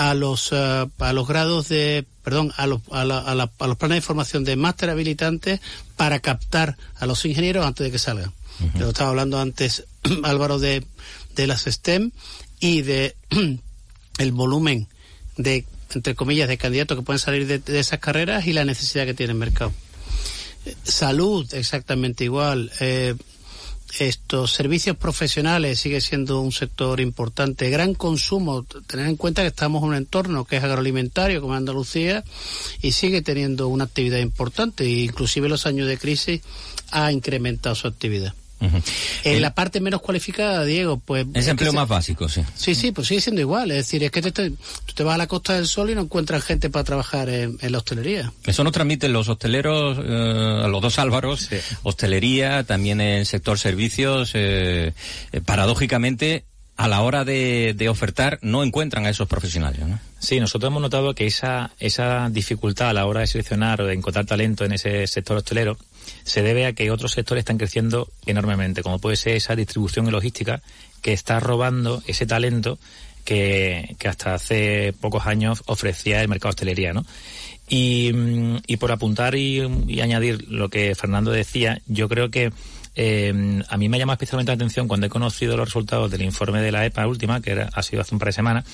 a 0.00 0.14
los, 0.14 0.48
eh, 0.52 0.86
a 0.98 1.12
los 1.12 1.28
grados 1.28 1.68
de, 1.68 2.06
perdón, 2.24 2.54
a 2.56 2.66
los, 2.66 2.80
a, 2.90 3.04
los 3.04 3.76
planes 3.76 3.96
de 3.96 4.00
formación 4.00 4.44
de 4.44 4.56
máster 4.56 4.88
habilitantes 4.88 5.60
para 5.94 6.20
captar 6.20 6.78
a 6.94 7.04
los 7.04 7.22
ingenieros 7.26 7.66
antes 7.66 7.84
de 7.84 7.90
que 7.92 7.98
salgan. 7.98 8.32
Lo 8.78 8.88
estaba 8.88 9.10
hablando 9.10 9.38
antes 9.38 9.84
Álvaro 10.22 10.58
de, 10.58 10.86
de 11.36 11.46
las 11.46 11.64
STEM 11.64 12.12
y 12.60 12.80
de 12.80 13.14
el 14.18 14.32
volumen 14.32 14.88
de, 15.36 15.66
entre 15.94 16.14
comillas, 16.14 16.48
de 16.48 16.56
candidatos 16.56 16.96
que 16.96 17.04
pueden 17.04 17.18
salir 17.18 17.46
de, 17.46 17.58
de 17.58 17.78
esas 17.78 18.00
carreras 18.00 18.46
y 18.46 18.54
la 18.54 18.64
necesidad 18.64 19.04
que 19.04 19.12
tiene 19.12 19.32
el 19.32 19.38
mercado. 19.38 19.70
Salud, 20.82 21.46
exactamente 21.52 22.24
igual. 22.24 22.72
Eh, 22.80 23.16
estos 24.00 24.54
servicios 24.54 24.96
profesionales 24.96 25.78
sigue 25.78 26.00
siendo 26.00 26.40
un 26.40 26.52
sector 26.52 27.00
importante. 27.00 27.68
Gran 27.68 27.92
consumo, 27.92 28.64
tener 28.86 29.06
en 29.06 29.16
cuenta 29.16 29.42
que 29.42 29.48
estamos 29.48 29.82
en 29.82 29.90
un 29.90 29.94
entorno 29.94 30.46
que 30.46 30.56
es 30.56 30.64
agroalimentario 30.64 31.42
como 31.42 31.52
Andalucía 31.54 32.24
y 32.80 32.92
sigue 32.92 33.20
teniendo 33.20 33.68
una 33.68 33.84
actividad 33.84 34.18
importante 34.18 34.84
e 34.84 35.04
inclusive 35.04 35.50
los 35.50 35.66
años 35.66 35.86
de 35.86 35.98
crisis 35.98 36.40
ha 36.90 37.12
incrementado 37.12 37.74
su 37.74 37.88
actividad. 37.88 38.34
En 39.24 39.40
la 39.40 39.54
parte 39.54 39.80
menos 39.80 40.00
cualificada, 40.00 40.64
Diego, 40.64 40.98
pues... 40.98 41.26
Es 41.34 41.48
empleo 41.48 41.72
más 41.72 41.88
básico, 41.88 42.28
sí. 42.28 42.42
Sí, 42.54 42.74
sí, 42.74 42.92
pues 42.92 43.08
sigue 43.08 43.20
siendo 43.20 43.40
igual. 43.40 43.70
Es 43.70 43.78
decir, 43.78 44.04
es 44.04 44.10
que 44.10 44.22
te, 44.22 44.30
tú 44.30 44.94
te 44.94 45.02
vas 45.02 45.14
a 45.14 45.18
la 45.18 45.26
Costa 45.26 45.54
del 45.54 45.66
Sol 45.66 45.90
y 45.90 45.94
no 45.94 46.02
encuentras 46.02 46.44
gente 46.44 46.70
para 46.70 46.84
trabajar 46.84 47.28
en, 47.28 47.58
la 47.60 47.78
hostelería. 47.78 48.32
Eso 48.44 48.64
nos 48.64 48.72
transmiten 48.72 49.12
los 49.12 49.28
hosteleros, 49.28 49.98
eh, 49.98 50.68
los 50.68 50.82
dos 50.82 50.98
Álvaros, 50.98 51.48
hostelería, 51.82 52.64
también 52.64 53.00
en 53.00 53.24
sector 53.24 53.58
servicios. 53.58 54.32
Eh, 54.34 54.92
eh, 55.32 55.40
paradójicamente, 55.40 56.44
a 56.76 56.88
la 56.88 57.02
hora 57.02 57.24
de, 57.24 57.74
de, 57.76 57.88
ofertar 57.88 58.38
no 58.42 58.62
encuentran 58.62 59.04
a 59.04 59.10
esos 59.10 59.28
profesionales, 59.28 59.86
¿no? 59.86 60.00
Sí, 60.18 60.40
nosotros 60.40 60.70
hemos 60.70 60.82
notado 60.82 61.14
que 61.14 61.26
esa, 61.26 61.72
esa 61.78 62.28
dificultad 62.30 62.90
a 62.90 62.92
la 62.92 63.06
hora 63.06 63.20
de 63.20 63.26
seleccionar 63.26 63.82
o 63.82 63.86
de 63.86 63.94
encontrar 63.94 64.24
talento 64.26 64.64
en 64.64 64.72
ese 64.72 65.06
sector 65.06 65.36
hostelero 65.36 65.76
se 66.24 66.42
debe 66.42 66.66
a 66.66 66.72
que 66.72 66.90
otros 66.90 67.12
sectores 67.12 67.42
están 67.42 67.58
creciendo 67.58 68.08
enormemente, 68.26 68.82
como 68.82 68.98
puede 68.98 69.16
ser 69.16 69.36
esa 69.36 69.56
distribución 69.56 70.06
y 70.06 70.10
logística 70.10 70.62
que 71.02 71.12
está 71.12 71.40
robando 71.40 72.02
ese 72.06 72.26
talento 72.26 72.78
que, 73.24 73.96
hasta 74.04 74.34
hace 74.34 74.92
pocos 75.00 75.26
años 75.26 75.62
ofrecía 75.66 76.20
el 76.22 76.28
mercado 76.28 76.50
hostelería, 76.50 76.92
¿no? 76.92 77.04
Y, 77.68 78.12
por 78.78 78.90
apuntar 78.90 79.36
y, 79.36 79.60
añadir 80.00 80.48
lo 80.48 80.68
que 80.68 80.94
Fernando 80.96 81.30
decía, 81.30 81.80
yo 81.86 82.08
creo 82.08 82.30
que 82.30 82.52
eh, 82.96 83.62
a 83.68 83.76
mí 83.76 83.88
me 83.88 83.98
llama 83.98 84.14
especialmente 84.14 84.50
la 84.50 84.56
atención 84.56 84.88
cuando 84.88 85.06
he 85.06 85.10
conocido 85.10 85.56
los 85.56 85.68
resultados 85.68 86.10
del 86.10 86.22
informe 86.22 86.60
de 86.60 86.72
la 86.72 86.84
EPA 86.84 87.06
última, 87.06 87.40
que 87.40 87.64
ha 87.72 87.82
sido 87.82 88.02
hace 88.02 88.14
un 88.14 88.18
par 88.18 88.26
de 88.26 88.32
semanas, 88.32 88.64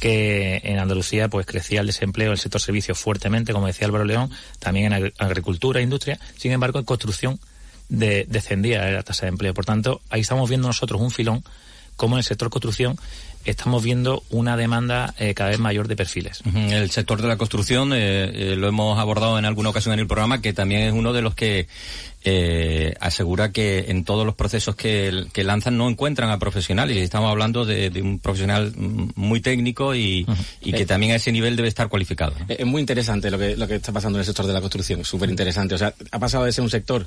que 0.00 0.62
en 0.64 0.78
Andalucía 0.78 1.28
pues 1.28 1.46
crecía 1.46 1.82
el 1.82 1.86
desempleo, 1.86 2.32
el 2.32 2.38
sector 2.38 2.60
servicios 2.60 2.98
fuertemente, 2.98 3.52
como 3.52 3.66
decía 3.66 3.86
Álvaro 3.86 4.04
León, 4.04 4.30
también 4.58 4.92
en 4.92 5.12
agricultura, 5.18 5.78
e 5.78 5.82
industria, 5.82 6.18
sin 6.36 6.52
embargo 6.52 6.78
en 6.78 6.86
construcción 6.86 7.38
descendía 7.88 8.88
la 8.90 9.02
tasa 9.02 9.26
de 9.26 9.30
empleo. 9.30 9.52
Por 9.52 9.66
tanto, 9.66 10.00
ahí 10.10 10.22
estamos 10.22 10.48
viendo 10.48 10.68
nosotros 10.68 11.00
un 11.00 11.10
filón 11.10 11.44
como 11.96 12.14
en 12.14 12.18
el 12.18 12.24
sector 12.24 12.48
construcción 12.48 12.96
estamos 13.44 13.82
viendo 13.82 14.22
una 14.30 14.56
demanda 14.56 15.14
eh, 15.18 15.34
cada 15.34 15.50
vez 15.50 15.58
mayor 15.58 15.88
de 15.88 15.96
perfiles. 15.96 16.42
El 16.54 16.90
sector 16.90 17.22
de 17.22 17.28
la 17.28 17.36
construcción 17.36 17.92
eh, 17.92 18.52
eh, 18.52 18.56
lo 18.56 18.68
hemos 18.68 18.98
abordado 18.98 19.38
en 19.38 19.44
alguna 19.44 19.70
ocasión 19.70 19.94
en 19.94 20.00
el 20.00 20.06
programa, 20.06 20.40
que 20.40 20.52
también 20.52 20.82
es 20.82 20.92
uno 20.92 21.12
de 21.12 21.22
los 21.22 21.34
que 21.34 21.66
asegura 23.00 23.50
que 23.50 23.86
en 23.88 24.04
todos 24.04 24.26
los 24.26 24.34
procesos 24.34 24.76
que, 24.76 25.26
lanzan 25.36 25.78
no 25.78 25.88
encuentran 25.88 26.30
a 26.30 26.38
profesionales. 26.38 26.96
Y 26.96 27.00
estamos 27.00 27.30
hablando 27.30 27.64
de, 27.64 27.90
un 28.02 28.18
profesional 28.18 28.74
muy 28.76 29.40
técnico 29.40 29.94
y, 29.94 30.26
que 30.60 30.84
también 30.84 31.12
a 31.12 31.16
ese 31.16 31.32
nivel 31.32 31.56
debe 31.56 31.68
estar 31.68 31.88
cualificado. 31.88 32.34
Es 32.46 32.66
muy 32.66 32.80
interesante 32.80 33.30
lo 33.30 33.38
que, 33.38 33.56
lo 33.56 33.66
que 33.66 33.76
está 33.76 33.92
pasando 33.92 34.18
en 34.18 34.20
el 34.20 34.26
sector 34.26 34.46
de 34.46 34.52
la 34.52 34.60
construcción, 34.60 35.04
súper 35.04 35.30
interesante. 35.30 35.74
O 35.74 35.78
sea, 35.78 35.94
ha 36.10 36.18
pasado 36.18 36.44
de 36.44 36.52
ser 36.52 36.62
un 36.62 36.70
sector 36.70 37.06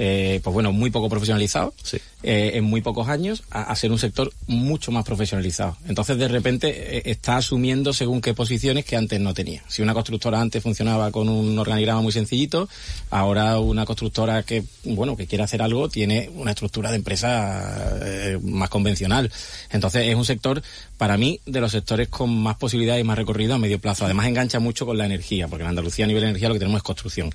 eh, 0.00 0.40
pues 0.44 0.54
bueno, 0.54 0.72
muy 0.72 0.90
poco 0.90 1.08
profesionalizado 1.08 1.74
eh, 2.22 2.52
en 2.54 2.62
muy 2.62 2.82
pocos 2.82 3.08
años 3.08 3.42
a, 3.50 3.74
ser 3.74 3.90
un 3.90 3.98
sector 3.98 4.32
mucho 4.46 4.92
más 4.92 5.04
profesionalizado. 5.04 5.76
Entonces, 5.88 6.16
de 6.18 6.28
repente, 6.28 6.98
eh, 6.98 7.02
está 7.06 7.36
asumiendo 7.36 7.92
según 7.92 8.20
qué 8.20 8.32
posiciones 8.32 8.84
que 8.84 8.94
antes 8.94 9.18
no 9.18 9.34
tenía. 9.34 9.64
Si 9.66 9.82
una 9.82 9.94
constructora 9.94 10.40
antes 10.40 10.62
funcionaba 10.62 11.10
con 11.10 11.28
un 11.28 11.58
organigrama 11.58 12.00
muy 12.00 12.12
sencillito, 12.12 12.68
ahora 13.10 13.58
una 13.58 13.84
constructora 13.86 14.44
que, 14.44 14.62
bueno, 14.84 15.16
que 15.16 15.26
quiere 15.26 15.42
hacer 15.42 15.62
algo 15.62 15.88
tiene 15.88 16.30
una 16.32 16.52
estructura 16.52 16.90
de 16.90 16.96
empresa 16.96 18.38
más 18.42 18.68
convencional. 18.68 19.32
Entonces, 19.70 20.06
es 20.06 20.14
un 20.14 20.24
sector, 20.24 20.62
para 20.96 21.16
mí, 21.16 21.40
de 21.44 21.60
los 21.60 21.72
sectores 21.72 22.08
con 22.08 22.36
más 22.36 22.56
posibilidades 22.56 23.00
y 23.00 23.04
más 23.04 23.18
recorrido 23.18 23.54
a 23.54 23.58
medio 23.58 23.80
plazo. 23.80 24.04
Además, 24.04 24.26
engancha 24.26 24.60
mucho 24.60 24.86
con 24.86 24.96
la 24.96 25.06
energía, 25.06 25.48
porque 25.48 25.64
en 25.64 25.70
Andalucía 25.70 26.04
a 26.04 26.08
nivel 26.08 26.22
de 26.22 26.28
energía 26.30 26.48
lo 26.48 26.54
que 26.54 26.60
tenemos 26.60 26.78
es 26.78 26.84
construcción. 26.84 27.34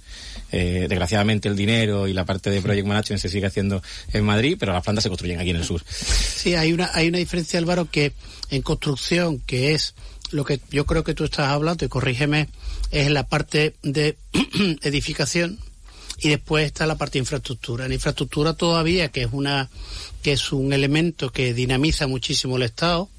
desgraciadamente, 0.52 1.50
el 1.50 1.58
dinero 1.58 2.08
y 2.08 2.14
la 2.14 2.26
parte 2.26 2.53
de 2.54 2.62
Project 2.62 2.88
Management 2.88 3.22
se 3.22 3.30
sigue 3.30 3.48
haciendo 3.48 3.82
en 4.12 4.24
Madrid, 4.26 4.58
pero 4.60 4.74
las 4.74 4.84
plantas 4.84 5.04
se 5.04 5.10
construyen 5.10 5.40
aquí 5.40 5.50
en 5.50 5.58
el 5.58 5.66
sur. 5.66 5.84
Sí, 5.88 6.56
hay 6.56 6.74
una, 6.74 6.92
hay 6.94 7.08
una 7.08 7.18
diferencia, 7.18 7.60
Álvaro, 7.60 7.90
que 7.90 8.14
en 8.50 8.62
construcción, 8.62 9.40
que 9.40 9.74
es 9.74 9.96
lo 10.32 10.46
que 10.46 10.60
yo 10.72 10.86
creo 10.86 11.04
que 11.04 11.14
tú 11.14 11.24
estás 11.24 11.48
hablando, 11.50 11.86
y 11.86 11.90
corrígeme, 11.90 12.50
es 12.92 13.10
la 13.12 13.28
parte 13.28 13.76
de 13.84 14.18
edificación 14.82 15.60
y 16.20 16.30
después 16.30 16.66
está 16.66 16.86
la 16.86 16.98
parte 16.98 17.14
de 17.14 17.20
infraestructura. 17.20 17.86
En 17.86 17.94
infraestructura 17.94 18.54
todavía, 18.54 19.10
que 19.10 19.24
es 19.24 19.30
una 19.32 19.70
que 20.22 20.32
es 20.32 20.52
un 20.54 20.72
elemento 20.72 21.32
que 21.32 21.54
dinamiza 21.54 22.08
muchísimo 22.08 22.56
el 22.56 22.64
Estado, 22.64 23.10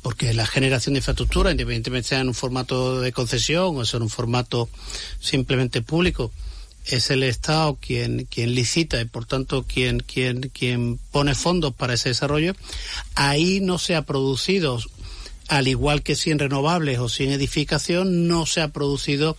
porque 0.00 0.32
la 0.32 0.46
generación 0.46 0.94
de 0.94 1.00
infraestructura, 1.00 1.50
independientemente 1.50 2.08
sea 2.10 2.20
en 2.20 2.28
un 2.28 2.34
formato 2.34 3.00
de 3.00 3.12
concesión 3.12 3.76
o 3.76 3.84
sea 3.84 3.98
en 3.98 4.04
un 4.04 4.10
formato 4.10 4.68
simplemente 5.20 5.82
público, 5.82 6.32
es 6.86 7.10
el 7.10 7.22
Estado 7.22 7.76
quien, 7.80 8.26
quien 8.26 8.54
licita 8.54 9.00
y 9.00 9.04
por 9.04 9.26
tanto 9.26 9.64
quien, 9.64 10.00
quien, 10.00 10.50
quien 10.52 10.98
pone 11.10 11.34
fondos 11.34 11.74
para 11.74 11.94
ese 11.94 12.10
desarrollo, 12.10 12.54
ahí 13.14 13.60
no 13.60 13.78
se 13.78 13.94
ha 13.94 14.02
producido, 14.02 14.80
al 15.48 15.68
igual 15.68 16.02
que 16.02 16.16
si 16.16 16.30
en 16.30 16.38
renovables 16.38 16.98
o 16.98 17.08
sin 17.08 17.30
edificación, 17.30 18.26
no 18.26 18.46
se 18.46 18.60
ha 18.60 18.68
producido 18.68 19.36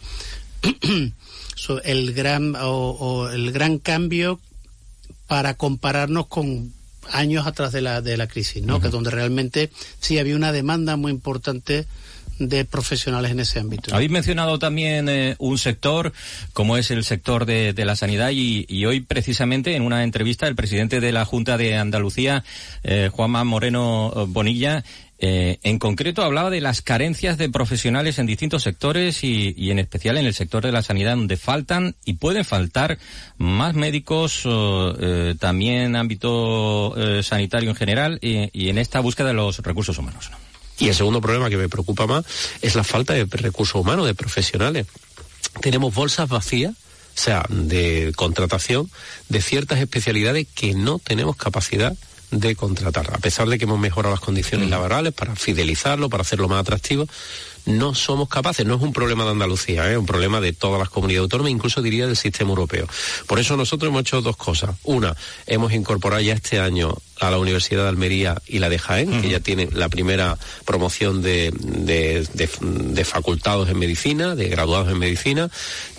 el 1.83 2.13
gran 2.13 2.55
o, 2.59 3.29
el 3.29 3.51
gran 3.51 3.77
cambio 3.77 4.39
para 5.27 5.55
compararnos 5.55 6.27
con 6.27 6.73
años 7.11 7.45
atrás 7.45 7.73
de 7.73 7.81
la, 7.81 8.01
de 8.01 8.15
la 8.15 8.27
crisis, 8.27 8.63
¿no? 8.63 8.79
Que 8.79 8.87
donde 8.87 9.11
realmente 9.11 9.69
sí 9.99 10.19
había 10.19 10.35
una 10.35 10.53
demanda 10.53 10.95
muy 10.95 11.11
importante 11.11 11.85
de 12.39 12.65
profesionales 12.65 13.31
en 13.31 13.39
ese 13.39 13.59
ámbito. 13.59 13.93
Habéis 13.93 14.11
mencionado 14.11 14.59
también 14.59 15.07
eh, 15.09 15.35
un 15.39 15.57
sector 15.57 16.13
como 16.53 16.77
es 16.77 16.91
el 16.91 17.03
sector 17.03 17.45
de, 17.45 17.73
la 17.83 17.95
sanidad 17.95 18.31
y, 18.31 18.85
hoy 18.85 19.01
precisamente 19.01 19.75
en 19.75 19.83
una 19.83 20.03
entrevista 20.03 20.47
el 20.47 20.55
presidente 20.55 20.99
de 20.99 21.11
la 21.11 21.25
Junta 21.25 21.57
de 21.57 21.75
Andalucía, 21.75 22.43
eh, 22.83 23.09
Juanma 23.11 23.43
Moreno 23.43 24.11
Bonilla, 24.27 24.83
Eh, 25.25 25.59
en 25.63 25.79
concreto 25.79 26.21
hablaba 26.21 26.49
de 26.49 26.59
las 26.59 26.81
carencias 26.81 27.37
de 27.37 27.47
profesionales 27.47 28.19
en 28.19 28.25
distintos 28.25 28.63
sectores 28.63 29.23
y, 29.23 29.53
y, 29.55 29.71
en 29.71 29.79
especial 29.79 30.17
en 30.17 30.25
el 30.25 30.33
sector 30.33 30.61
de 30.61 30.73
la 30.73 30.81
sanidad 30.81 31.15
donde 31.15 31.37
faltan 31.37 31.95
y 32.03 32.15
pueden 32.15 32.43
faltar 32.43 32.97
más 33.37 33.73
médicos, 33.73 34.43
eh, 34.45 35.35
también 35.39 35.95
ámbito 35.95 36.93
eh, 36.97 37.23
sanitario 37.23 37.69
en 37.69 37.75
general 37.77 38.19
y, 38.21 38.67
en 38.67 38.77
esta 38.77 38.99
búsqueda 38.99 39.29
de 39.29 39.33
los 39.33 39.59
recursos 39.59 39.97
humanos. 39.97 40.29
¿no? 40.29 40.52
Y 40.79 40.89
el 40.89 40.95
segundo 40.95 41.21
problema 41.21 41.49
que 41.49 41.57
me 41.57 41.69
preocupa 41.69 42.07
más 42.07 42.25
es 42.61 42.75
la 42.75 42.83
falta 42.83 43.13
de 43.13 43.25
recursos 43.25 43.75
humanos, 43.75 44.05
de 44.05 44.15
profesionales. 44.15 44.87
Tenemos 45.61 45.93
bolsas 45.93 46.27
vacías 46.29 46.73
o 47.15 47.19
sea, 47.19 47.45
de 47.47 48.11
contratación 48.15 48.89
de 49.29 49.41
ciertas 49.41 49.79
especialidades 49.79 50.47
que 50.53 50.73
no 50.73 50.99
tenemos 50.99 51.35
capacidad 51.35 51.95
de 52.31 52.55
contratar. 52.55 53.13
A 53.13 53.19
pesar 53.19 53.47
de 53.47 53.59
que 53.59 53.65
hemos 53.65 53.79
mejorado 53.79 54.15
las 54.15 54.19
condiciones 54.19 54.67
mm. 54.67 54.71
laborales 54.71 55.13
para 55.13 55.35
fidelizarlo, 55.35 56.09
para 56.09 56.21
hacerlo 56.21 56.47
más 56.47 56.61
atractivo, 56.61 57.07
no 57.65 57.93
somos 57.93 58.27
capaces. 58.27 58.65
No 58.65 58.75
es 58.75 58.81
un 58.81 58.93
problema 58.93 59.23
de 59.23 59.31
Andalucía, 59.31 59.85
es 59.87 59.93
¿eh? 59.93 59.97
un 59.97 60.05
problema 60.05 60.41
de 60.41 60.53
todas 60.53 60.79
las 60.79 60.89
comunidades 60.89 61.25
autónomas, 61.25 61.51
incluso 61.51 61.81
diría 61.81 62.07
del 62.07 62.17
sistema 62.17 62.49
europeo. 62.49 62.87
Por 63.27 63.39
eso 63.39 63.55
nosotros 63.55 63.89
hemos 63.89 64.01
hecho 64.01 64.21
dos 64.21 64.35
cosas. 64.35 64.75
Una, 64.83 65.15
hemos 65.45 65.71
incorporado 65.73 66.21
ya 66.21 66.33
este 66.33 66.59
año 66.59 66.97
a 67.19 67.31
la 67.31 67.37
Universidad 67.37 67.83
de 67.83 67.89
Almería 67.89 68.41
y 68.47 68.59
la 68.59 68.69
de 68.69 68.79
Jaén, 68.79 69.21
que 69.21 69.29
ya 69.29 69.39
tiene 69.39 69.69
la 69.71 69.89
primera 69.89 70.37
promoción 70.65 71.21
de, 71.21 71.51
de, 71.57 72.27
de, 72.33 72.49
de, 72.59 73.05
facultados 73.05 73.69
en 73.69 73.79
medicina, 73.79 74.35
de 74.35 74.49
graduados 74.49 74.89
en 74.91 74.99
medicina. 74.99 75.49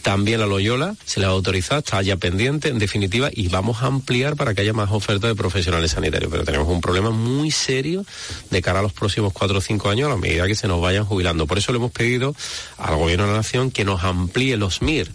También 0.02 0.42
a 0.42 0.46
Loyola 0.46 0.96
se 1.04 1.20
le 1.20 1.26
ha 1.26 1.30
autorizado, 1.30 1.78
está 1.78 2.02
ya 2.02 2.16
pendiente, 2.16 2.68
en 2.68 2.78
definitiva, 2.78 3.30
y 3.32 3.48
vamos 3.48 3.82
a 3.82 3.86
ampliar 3.86 4.36
para 4.36 4.54
que 4.54 4.60
haya 4.60 4.74
más 4.74 4.90
oferta 4.90 5.28
de 5.28 5.34
profesionales 5.34 5.92
sanitarios. 5.92 6.30
Pero 6.30 6.44
tenemos 6.44 6.68
un 6.68 6.80
problema 6.80 7.10
muy 7.10 7.50
serio 7.50 8.04
de 8.50 8.60
cara 8.60 8.80
a 8.80 8.82
los 8.82 8.92
próximos 8.92 9.32
cuatro 9.32 9.58
o 9.58 9.62
cinco 9.62 9.88
años, 9.88 10.08
a 10.08 10.10
la 10.10 10.18
medida 10.18 10.46
que 10.46 10.54
se 10.54 10.68
nos 10.68 10.80
vayan 10.80 11.06
jubilando. 11.06 11.46
Por 11.46 11.56
eso 11.58 11.72
le 11.72 11.78
hemos 11.78 11.92
pedido 11.92 12.34
al 12.76 12.96
Gobierno 12.96 13.24
de 13.24 13.30
la 13.30 13.38
Nación 13.38 13.70
que 13.70 13.84
nos 13.84 14.04
amplíe 14.04 14.56
los 14.56 14.82
MIR. 14.82 15.10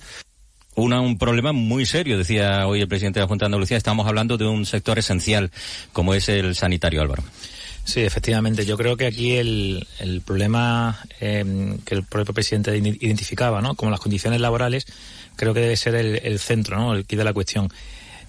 Una, 0.75 1.01
un 1.01 1.17
problema 1.17 1.51
muy 1.51 1.85
serio, 1.85 2.17
decía 2.17 2.65
hoy 2.67 2.81
el 2.81 2.87
presidente 2.87 3.19
de 3.19 3.25
la 3.25 3.27
Junta 3.27 3.45
de 3.45 3.47
Andalucía. 3.47 3.75
Estamos 3.75 4.07
hablando 4.07 4.37
de 4.37 4.47
un 4.47 4.65
sector 4.65 4.97
esencial 4.97 5.51
como 5.91 6.13
es 6.13 6.29
el 6.29 6.55
sanitario, 6.55 7.01
Álvaro. 7.01 7.23
Sí, 7.83 8.01
efectivamente. 8.01 8.65
Yo 8.65 8.77
creo 8.77 8.95
que 8.95 9.07
aquí 9.07 9.35
el, 9.37 9.87
el 9.99 10.21
problema 10.21 10.99
eh, 11.19 11.77
que 11.85 11.95
el 11.95 12.03
propio 12.03 12.33
presidente 12.33 12.77
identificaba, 12.77 13.61
¿no? 13.61 13.75
Como 13.75 13.89
las 13.89 13.99
condiciones 13.99 14.39
laborales, 14.41 14.85
creo 15.35 15.53
que 15.53 15.61
debe 15.61 15.75
ser 15.75 15.95
el, 15.95 16.19
el 16.23 16.39
centro, 16.39 16.77
¿no? 16.77 16.93
El 16.93 17.05
quid 17.05 17.17
de 17.17 17.23
la 17.23 17.33
cuestión. 17.33 17.69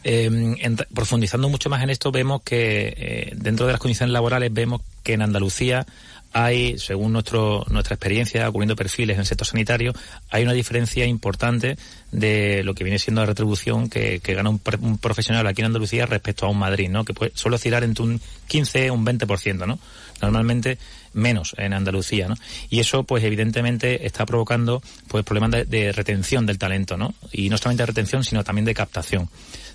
En, 0.03 0.77
profundizando 0.95 1.51
mucho 1.51 1.69
más 1.69 1.83
en 1.83 1.91
esto, 1.91 2.11
vemos 2.11 2.41
que 2.43 2.95
eh, 2.97 3.33
dentro 3.37 3.67
de 3.67 3.73
las 3.73 3.81
condiciones 3.81 4.13
laborales 4.15 4.51
vemos 4.51 4.81
que 5.03 5.13
en 5.13 5.21
Andalucía 5.23 5.87
hay, 6.33 6.79
según 6.79 7.13
nuestro, 7.13 7.65
nuestra 7.71 7.95
experiencia 7.95 8.51
cubriendo 8.51 8.77
perfiles 8.77 9.15
en 9.15 9.21
el 9.21 9.27
sector 9.27 9.47
sanitario, 9.47 9.93
hay 10.31 10.43
una 10.43 10.53
diferencia 10.53 11.05
importante 11.05 11.77
de 12.13 12.63
lo 12.65 12.75
que 12.75 12.85
viene 12.85 12.99
siendo 12.99 13.23
la 13.23 13.27
retribución 13.27 13.89
que, 13.89 14.21
que 14.21 14.35
gana 14.35 14.51
un, 14.51 14.61
un, 14.81 14.99
profesional 14.99 15.47
aquí 15.47 15.61
en 15.63 15.67
Andalucía 15.67 16.07
respecto 16.07 16.47
a 16.47 16.51
un 16.51 16.59
Madrid, 16.59 16.89
¿no? 16.89 17.05
Que 17.05 17.15
puede, 17.15 17.33
suele 17.35 17.57
oscilar 17.57 17.85
entre 17.85 18.05
un 18.05 18.21
15 18.49 18.91
un 18.91 19.05
20%, 19.05 19.67
¿no? 19.67 19.79
Normalmente 20.23 20.79
menos 21.13 21.55
en 21.59 21.73
Andalucía, 21.73 22.29
¿no? 22.29 22.37
Y 22.69 22.81
eso, 22.81 23.05
pues, 23.05 23.25
evidentemente 23.25 24.07
está 24.07 24.27
provocando, 24.27 24.83
pues, 25.09 25.25
problemas 25.25 25.51
de, 25.51 25.65
de 25.65 25.93
retención 25.93 26.47
del 26.47 26.59
talento, 26.59 26.97
¿no? 26.97 27.15
Y 27.33 27.49
no 27.49 27.59
solamente 27.59 27.83
de 27.83 27.87
retención, 27.87 28.23
sino 28.23 28.45
también 28.45 28.65
de 28.65 28.75
captación. 28.75 29.29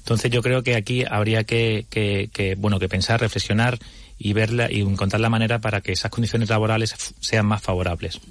Entonces 0.05 0.29
yo 0.29 0.43
creo 0.43 0.61
que 0.61 0.75
aquí 0.75 1.03
habría 1.09 1.45
que, 1.45 1.87
que, 1.89 2.29
que 2.31 2.53
bueno, 2.53 2.77
que 2.77 2.87
pensar, 2.87 3.19
reflexionar 3.19 3.79
y 4.17 4.33
verla 4.33 4.71
y 4.71 4.81
encontrar 4.81 5.19
la 5.19 5.29
manera 5.29 5.59
para 5.59 5.81
que 5.81 5.91
esas 5.91 6.11
condiciones 6.11 6.49
laborales 6.49 6.95
sean 7.19 7.45
más 7.45 7.61
favorables. 7.61 8.21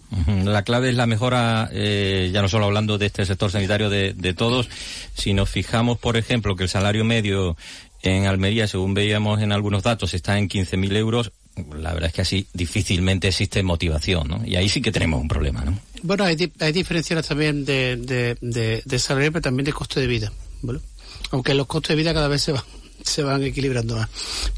La 0.44 0.62
clave 0.62 0.90
es 0.90 0.96
la 0.96 1.06
mejora, 1.06 1.68
eh, 1.72 2.30
ya 2.32 2.42
no 2.42 2.48
solo 2.48 2.66
hablando 2.66 2.96
de 2.98 3.06
este 3.06 3.26
sector 3.26 3.50
sanitario 3.50 3.90
de, 3.90 4.14
de 4.14 4.34
todos, 4.34 4.68
si 5.14 5.34
nos 5.34 5.50
fijamos, 5.50 5.98
por 5.98 6.16
ejemplo, 6.16 6.56
que 6.56 6.64
el 6.64 6.68
salario 6.68 7.04
medio 7.04 7.56
en 8.02 8.26
Almería, 8.26 8.66
según 8.66 8.94
veíamos 8.94 9.40
en 9.40 9.52
algunos 9.52 9.82
datos, 9.82 10.14
está 10.14 10.38
en 10.38 10.48
15.000 10.48 10.96
euros, 10.96 11.32
la 11.56 11.92
verdad 11.92 12.08
es 12.08 12.14
que 12.14 12.22
así 12.22 12.46
difícilmente 12.52 13.28
existe 13.28 13.62
motivación, 13.62 14.28
¿no? 14.28 14.42
Y 14.44 14.56
ahí 14.56 14.68
sí 14.68 14.82
que 14.82 14.92
tenemos 14.92 15.20
un 15.20 15.28
problema, 15.28 15.64
¿no? 15.64 15.78
Bueno, 16.02 16.24
hay, 16.24 16.52
hay 16.60 16.72
diferencias 16.72 17.26
también 17.26 17.64
de, 17.64 17.96
de, 17.96 18.36
de, 18.40 18.82
de, 18.84 18.98
salario, 18.98 19.32
pero 19.32 19.42
también 19.42 19.64
de 19.64 19.72
coste 19.72 20.00
de 20.00 20.06
vida, 20.06 20.32
¿vale? 20.62 20.80
Aunque 21.30 21.54
los 21.54 21.66
costes 21.66 21.90
de 21.90 22.02
vida 22.02 22.12
cada 22.12 22.28
vez 22.28 22.42
se 22.42 22.52
van 22.52 22.62
se 23.04 23.22
van 23.22 23.42
equilibrando 23.44 23.96
más. 23.96 24.08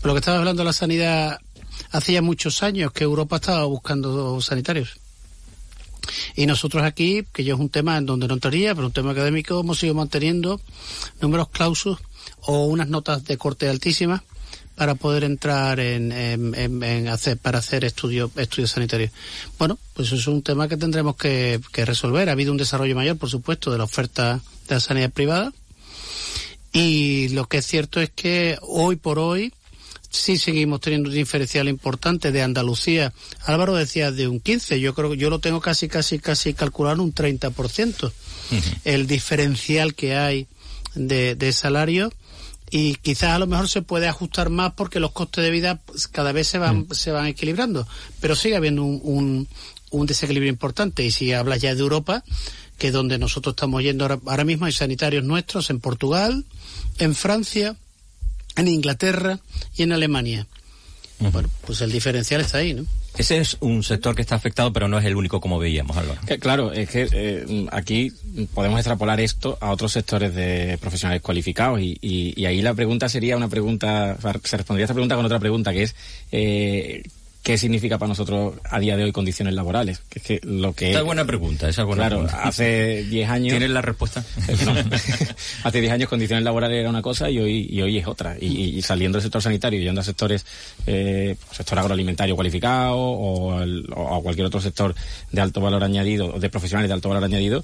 Por 0.00 0.06
lo 0.06 0.14
que 0.14 0.20
estaba 0.20 0.38
hablando 0.38 0.62
de 0.62 0.66
la 0.66 0.72
sanidad, 0.72 1.38
hacía 1.90 2.22
muchos 2.22 2.62
años 2.62 2.92
que 2.92 3.04
Europa 3.04 3.36
estaba 3.36 3.64
buscando 3.64 4.40
sanitarios. 4.40 4.98
Y 6.36 6.46
nosotros 6.46 6.84
aquí, 6.84 7.24
que 7.32 7.42
yo 7.42 7.56
es 7.56 7.60
un 7.60 7.68
tema 7.68 7.98
en 7.98 8.06
donde 8.06 8.28
no 8.28 8.34
entraría, 8.34 8.74
pero 8.74 8.86
un 8.86 8.92
tema 8.92 9.10
académico, 9.10 9.60
hemos 9.60 9.82
ido 9.82 9.94
manteniendo 9.94 10.60
números 11.20 11.48
clausus 11.48 11.98
o 12.42 12.66
unas 12.66 12.88
notas 12.88 13.24
de 13.24 13.36
corte 13.36 13.68
altísimas 13.68 14.22
para 14.76 14.94
poder 14.94 15.24
entrar 15.24 15.80
en, 15.80 16.12
en, 16.12 16.54
en, 16.54 16.82
en 16.82 17.08
hacer 17.08 17.38
para 17.38 17.58
hacer 17.58 17.84
estudios 17.84 18.30
estudios 18.36 18.70
sanitarios. 18.70 19.10
Bueno, 19.58 19.78
pues 19.94 20.08
eso 20.08 20.16
es 20.16 20.26
un 20.26 20.42
tema 20.42 20.68
que 20.68 20.76
tendremos 20.76 21.16
que, 21.16 21.60
que 21.72 21.84
resolver. 21.84 22.28
Ha 22.28 22.32
habido 22.32 22.52
un 22.52 22.58
desarrollo 22.58 22.94
mayor, 22.94 23.16
por 23.16 23.30
supuesto, 23.30 23.72
de 23.72 23.78
la 23.78 23.84
oferta 23.84 24.40
de 24.68 24.74
la 24.74 24.80
sanidad 24.80 25.10
privada 25.10 25.52
y 26.76 27.28
lo 27.30 27.48
que 27.48 27.58
es 27.58 27.66
cierto 27.66 28.02
es 28.02 28.10
que 28.10 28.58
hoy 28.60 28.96
por 28.96 29.18
hoy 29.18 29.52
sí 30.10 30.36
seguimos 30.36 30.80
teniendo 30.82 31.08
un 31.08 31.14
diferencial 31.14 31.68
importante 31.68 32.32
de 32.32 32.42
Andalucía. 32.42 33.14
Álvaro 33.44 33.74
decía 33.74 34.12
de 34.12 34.28
un 34.28 34.40
15, 34.40 34.78
yo 34.78 34.94
creo 34.94 35.10
que 35.10 35.16
yo 35.16 35.30
lo 35.30 35.38
tengo 35.38 35.62
casi, 35.62 35.88
casi, 35.88 36.18
casi 36.18 36.52
calculado 36.52 37.02
un 37.02 37.14
30%. 37.14 38.04
Uh 38.04 38.54
-huh. 38.54 38.62
El 38.84 39.06
diferencial 39.06 39.94
que 39.94 40.16
hay 40.16 40.48
de, 40.94 41.34
de 41.34 41.52
salario 41.52 42.12
y 42.70 42.96
quizás 42.96 43.30
a 43.30 43.38
lo 43.38 43.46
mejor 43.46 43.70
se 43.70 43.80
puede 43.80 44.06
ajustar 44.06 44.50
más 44.50 44.72
porque 44.74 45.00
los 45.00 45.12
costes 45.12 45.44
de 45.44 45.50
vida 45.50 45.80
cada 46.12 46.32
vez 46.32 46.46
se 46.46 46.58
van, 46.58 46.80
mm. 46.80 46.88
se 46.92 47.10
van 47.10 47.26
equilibrando, 47.26 47.86
pero 48.20 48.36
sigue 48.36 48.56
habiendo 48.56 48.84
un, 48.84 49.00
un, 49.02 49.48
un 49.92 50.06
desequilibrio 50.06 50.50
importante 50.50 51.04
y 51.04 51.10
si 51.10 51.32
hablas 51.32 51.62
ya 51.62 51.74
de 51.74 51.80
Europa, 51.80 52.22
que 52.76 52.90
donde 52.90 53.18
nosotros 53.18 53.54
estamos 53.54 53.82
yendo 53.82 54.04
ahora, 54.04 54.20
ahora 54.26 54.44
mismo 54.44 54.66
hay 54.66 54.72
sanitarios 54.72 55.24
nuestros 55.24 55.70
en 55.70 55.80
Portugal, 55.80 56.44
en 56.98 57.14
Francia, 57.14 57.76
en 58.56 58.68
Inglaterra 58.68 59.38
y 59.76 59.82
en 59.82 59.92
Alemania. 59.92 60.46
Uh 61.18 61.26
-huh. 61.26 61.32
Bueno, 61.32 61.50
pues 61.66 61.80
el 61.80 61.92
diferencial 61.92 62.40
está 62.40 62.58
ahí, 62.58 62.74
¿no? 62.74 62.84
Ese 63.18 63.38
es 63.38 63.56
un 63.60 63.82
sector 63.82 64.14
que 64.14 64.20
está 64.20 64.34
afectado, 64.34 64.72
pero 64.74 64.88
no 64.88 64.98
es 64.98 65.04
el 65.06 65.16
único 65.16 65.40
como 65.40 65.58
veíamos, 65.58 65.96
Álvaro. 65.96 66.20
Que, 66.26 66.38
claro, 66.38 66.72
es 66.72 66.90
que 66.90 67.08
eh, 67.10 67.66
aquí 67.72 68.12
podemos 68.52 68.78
extrapolar 68.78 69.20
esto 69.20 69.56
a 69.62 69.70
otros 69.70 69.92
sectores 69.92 70.34
de 70.34 70.76
profesionales 70.78 71.22
cualificados 71.22 71.80
y, 71.80 71.96
y, 72.02 72.38
y 72.38 72.44
ahí 72.44 72.60
la 72.60 72.74
pregunta 72.74 73.08
sería 73.08 73.36
una 73.38 73.48
pregunta, 73.48 74.18
se 74.44 74.56
respondería 74.58 74.84
esta 74.84 74.92
pregunta 74.92 75.16
con 75.16 75.24
otra 75.24 75.38
pregunta 75.38 75.72
que 75.72 75.84
es 75.84 75.94
eh, 76.30 77.04
qué 77.46 77.56
significa 77.56 77.96
para 77.96 78.08
nosotros 78.08 78.54
a 78.64 78.80
día 78.80 78.96
de 78.96 79.04
hoy 79.04 79.12
condiciones 79.12 79.54
laborales. 79.54 80.02
Que 80.10 80.18
es 80.18 80.24
que 80.24 80.40
lo 80.42 80.72
que 80.72 80.90
esa 80.90 80.98
es 80.98 81.04
buena 81.04 81.24
pregunta, 81.24 81.68
esa 81.68 81.82
es 81.82 81.86
buena 81.86 82.08
claro, 82.08 82.24
pregunta. 82.24 82.42
hace 82.42 83.04
10 83.04 83.30
años 83.30 83.50
¿Tienes 83.50 83.70
la 83.70 83.82
respuesta? 83.82 84.24
No, 84.64 84.74
hace 85.62 85.80
10 85.80 85.92
años 85.92 86.08
condiciones 86.08 86.44
laborales 86.44 86.80
era 86.80 86.90
una 86.90 87.02
cosa 87.02 87.30
y 87.30 87.38
hoy 87.38 87.68
y 87.70 87.80
hoy 87.82 87.98
es 87.98 88.06
otra. 88.08 88.34
Y, 88.40 88.76
y 88.76 88.82
saliendo 88.82 89.18
del 89.18 89.22
sector 89.22 89.40
sanitario 89.40 89.78
y 89.78 89.84
yendo 89.84 90.00
a 90.00 90.04
sectores 90.04 90.44
eh, 90.88 91.36
sector 91.52 91.78
agroalimentario 91.78 92.34
cualificado 92.34 92.98
o, 92.98 93.62
el, 93.62 93.86
o, 93.94 94.16
a 94.16 94.22
cualquier 94.22 94.48
otro 94.48 94.60
sector 94.60 94.96
de 95.30 95.40
alto 95.40 95.60
valor 95.60 95.84
añadido 95.84 96.34
o 96.34 96.40
de 96.40 96.50
profesionales 96.50 96.88
de 96.88 96.94
alto 96.94 97.10
valor 97.10 97.22
añadido, 97.22 97.62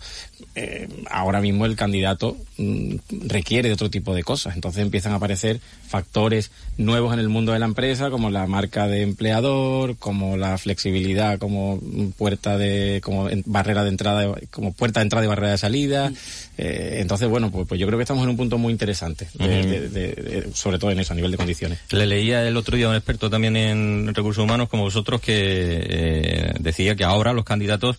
eh, 0.55 0.88
ahora 1.11 1.40
mismo 1.40 1.66
el 1.66 1.75
candidato 1.75 2.37
mm, 2.57 2.95
requiere 3.27 3.68
de 3.68 3.75
otro 3.75 3.90
tipo 3.90 4.14
de 4.14 4.23
cosas. 4.23 4.55
Entonces 4.55 4.81
empiezan 4.81 5.11
a 5.12 5.16
aparecer 5.16 5.59
factores 5.88 6.53
nuevos 6.79 7.12
en 7.12 7.18
el 7.18 7.29
mundo 7.29 7.51
de 7.51 7.59
la 7.59 7.66
empresa 7.66 8.11
como 8.11 8.31
la 8.31 8.47
marca 8.47 8.87
de 8.87 9.03
empleador 9.03 9.71
como 9.98 10.37
la 10.37 10.58
flexibilidad 10.58 11.38
como 11.38 11.80
puerta 12.16 12.56
de 12.58 13.00
como 13.02 13.28
barrera 13.46 13.82
de 13.82 13.88
entrada 13.88 14.35
como 14.50 14.72
puerta 14.72 15.00
de 15.00 15.04
entrada 15.04 15.24
y 15.24 15.28
barrera 15.28 15.52
de 15.52 15.58
salida 15.58 16.11
mm. 16.11 16.14
eh, 16.58 16.98
entonces 17.00 17.28
bueno 17.28 17.50
pues, 17.50 17.66
pues, 17.68 17.80
yo 17.80 17.87
creo 17.87 17.98
que 17.98 18.02
estamos 18.02 18.24
en 18.24 18.30
un 18.30 18.37
punto 18.37 18.58
muy 18.58 18.72
interesante 18.72 19.28
de, 19.35 19.62
mm. 19.62 19.70
de, 19.70 19.88
de, 19.88 20.50
sobre 20.54 20.78
todo 20.78 20.90
en 20.90 21.00
eso 21.00 21.12
a 21.12 21.16
nivel 21.16 21.30
de 21.30 21.37
condiciones 21.37 21.78
le 21.90 22.06
leía 22.06 22.46
el 22.46 22.56
otro 22.56 22.76
día 22.76 22.87
a 22.87 22.90
un 22.90 22.96
experto 22.96 23.30
también 23.30 23.56
en 23.56 24.14
recursos 24.14 24.42
humanos 24.42 24.68
como 24.68 24.85
vosotros 24.85 25.20
que 25.20 25.32
eh, 25.35 26.54
decía 26.58 26.94
que 26.94 27.04
ahora 27.04 27.32
los 27.32 27.44
candidatos 27.44 27.98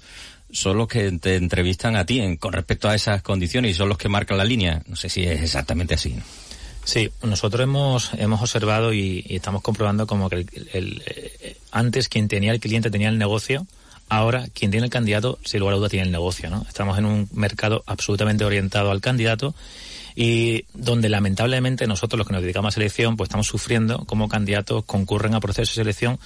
son 0.53 0.77
los 0.77 0.87
que 0.87 1.11
te 1.13 1.35
entrevistan 1.35 1.95
a 1.95 2.05
ti 2.05 2.19
en, 2.19 2.37
con 2.37 2.53
respecto 2.53 2.87
a 2.87 2.95
esas 2.95 3.21
condiciones 3.21 3.71
y 3.71 3.73
son 3.73 3.89
los 3.89 3.97
que 3.97 4.07
marcan 4.07 4.37
la 4.37 4.45
línea. 4.45 4.81
No 4.87 4.95
sé 4.95 5.09
si 5.09 5.23
es 5.23 5.41
exactamente 5.41 5.95
así. 5.95 6.11
¿no? 6.11 6.23
Sí, 6.85 7.11
nosotros 7.21 7.61
hemos, 7.63 8.11
hemos 8.15 8.41
observado 8.41 8.93
y, 8.93 9.25
estamos 9.29 9.61
comprobando 9.61 10.05
como 10.05 10.29
que 10.29 10.45
el, 10.73 11.03
eh, 11.05 11.57
antes 11.71 12.09
quien 12.09 12.27
tenía 12.27 12.51
el 12.51 12.59
cliente 12.59 12.91
tenía 12.91 13.09
el 13.09 13.17
negocio, 13.17 13.65
ahora 14.09 14.45
quien 14.53 14.71
tiene 14.71 14.85
el 14.85 14.91
candidato, 14.91 15.39
sin 15.45 15.61
lugar 15.61 15.75
a 15.75 15.77
duda, 15.77 15.89
tiene 15.89 16.05
el 16.05 16.11
negocio. 16.11 16.49
¿no? 16.49 16.65
Estamos 16.67 16.97
en 16.97 17.05
un 17.05 17.29
mercado 17.33 17.83
absolutamente 17.85 18.43
orientado 18.43 18.91
al 18.91 19.01
candidato 19.01 19.55
y 20.15 20.65
donde 20.73 21.09
lamentablemente 21.09 21.87
nosotros 21.87 22.19
los 22.19 22.27
que 22.27 22.33
nos 22.33 22.43
dedicamos 22.43 22.69
a 22.69 22.75
selección 22.75 23.17
pues 23.17 23.29
estamos 23.29 23.47
sufriendo 23.47 24.05
como 24.05 24.29
candidatos 24.29 24.85
concurren 24.85 25.33
a 25.33 25.39
procesos 25.39 25.75
de 25.75 25.81
selección 25.81 26.19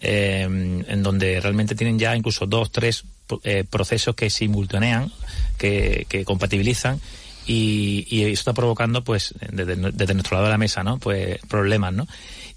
eh, 0.00 0.42
en 0.42 1.02
donde 1.02 1.40
realmente 1.40 1.74
tienen 1.74 1.98
ya 1.98 2.14
incluso 2.14 2.46
dos, 2.46 2.70
tres 2.70 3.04
eh, 3.42 3.64
procesos 3.68 4.14
que 4.14 4.30
simultanean, 4.30 5.10
que, 5.58 6.06
que 6.08 6.24
compatibilizan 6.24 7.00
y, 7.46 8.06
y, 8.08 8.22
eso 8.22 8.32
está 8.32 8.52
provocando 8.52 9.02
pues 9.02 9.34
desde, 9.50 9.76
desde, 9.76 10.14
nuestro 10.14 10.36
lado 10.36 10.46
de 10.46 10.52
la 10.52 10.58
mesa 10.58 10.82
no 10.82 10.98
pues 10.98 11.38
problemas 11.48 11.92
no 11.92 12.06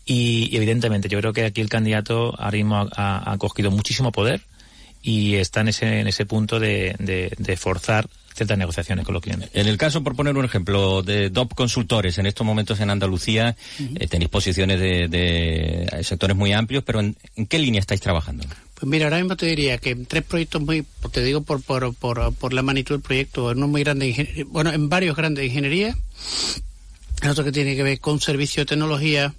y, 0.05 0.49
y 0.51 0.57
evidentemente 0.57 1.09
yo 1.09 1.19
creo 1.19 1.33
que 1.33 1.45
aquí 1.45 1.61
el 1.61 1.69
candidato 1.69 2.39
ahora 2.39 2.57
mismo 2.57 2.87
ha, 2.95 3.31
ha, 3.31 3.37
cogido 3.37 3.71
muchísimo 3.71 4.11
poder 4.11 4.41
y 5.01 5.35
está 5.35 5.61
en 5.61 5.69
ese 5.69 5.99
en 5.99 6.07
ese 6.07 6.25
punto 6.25 6.59
de, 6.59 6.95
de, 6.99 7.33
de 7.37 7.57
forzar 7.57 8.07
ciertas 8.35 8.57
negociaciones 8.57 9.05
con 9.05 9.13
los 9.13 9.23
clientes. 9.23 9.49
En 9.53 9.67
el 9.67 9.77
caso, 9.77 10.03
por 10.03 10.15
poner 10.15 10.35
un 10.35 10.43
ejemplo, 10.43 11.01
de 11.01 11.29
DOP 11.29 11.53
Consultores, 11.53 12.17
en 12.17 12.25
estos 12.25 12.45
momentos 12.45 12.79
en 12.81 12.89
Andalucía 12.89 13.55
uh 13.79 13.83
-huh. 13.83 13.97
eh, 14.03 14.07
tenéis 14.07 14.29
posiciones 14.29 14.79
de, 14.79 15.07
de, 15.07 16.03
sectores 16.03 16.35
muy 16.35 16.51
amplios, 16.51 16.83
pero 16.83 16.99
¿en, 16.99 17.15
¿en, 17.37 17.47
qué 17.47 17.57
línea 17.59 17.79
estáis 17.79 18.01
trabajando? 18.01 18.45
Mira, 18.85 19.05
ahora 19.05 19.17
mismo 19.17 19.35
te 19.35 19.47
diría 19.47 19.77
que 19.77 19.95
tres 19.95 20.23
proyectos 20.23 20.61
muy, 20.61 20.85
te 21.11 21.23
digo 21.23 21.41
por, 21.41 21.61
por, 21.61 21.93
por, 21.95 22.33
por 22.33 22.53
la 22.53 22.61
magnitud 22.61 22.95
del 22.95 23.01
proyecto, 23.01 23.51
en 23.51 23.57
uno 23.57 23.67
muy 23.67 23.83
grande, 23.83 24.45
bueno, 24.49 24.71
en 24.71 24.89
varios 24.89 25.15
grandes 25.15 25.41
de 25.41 25.47
ingeniería, 25.47 25.97
en 27.21 27.29
otro 27.29 27.43
que 27.43 27.51
tiene 27.51 27.75
que 27.75 27.83
ver 27.83 27.99
con 27.99 28.21
servicios 28.21 28.65
de 28.65 28.69
tecnología 28.69 29.33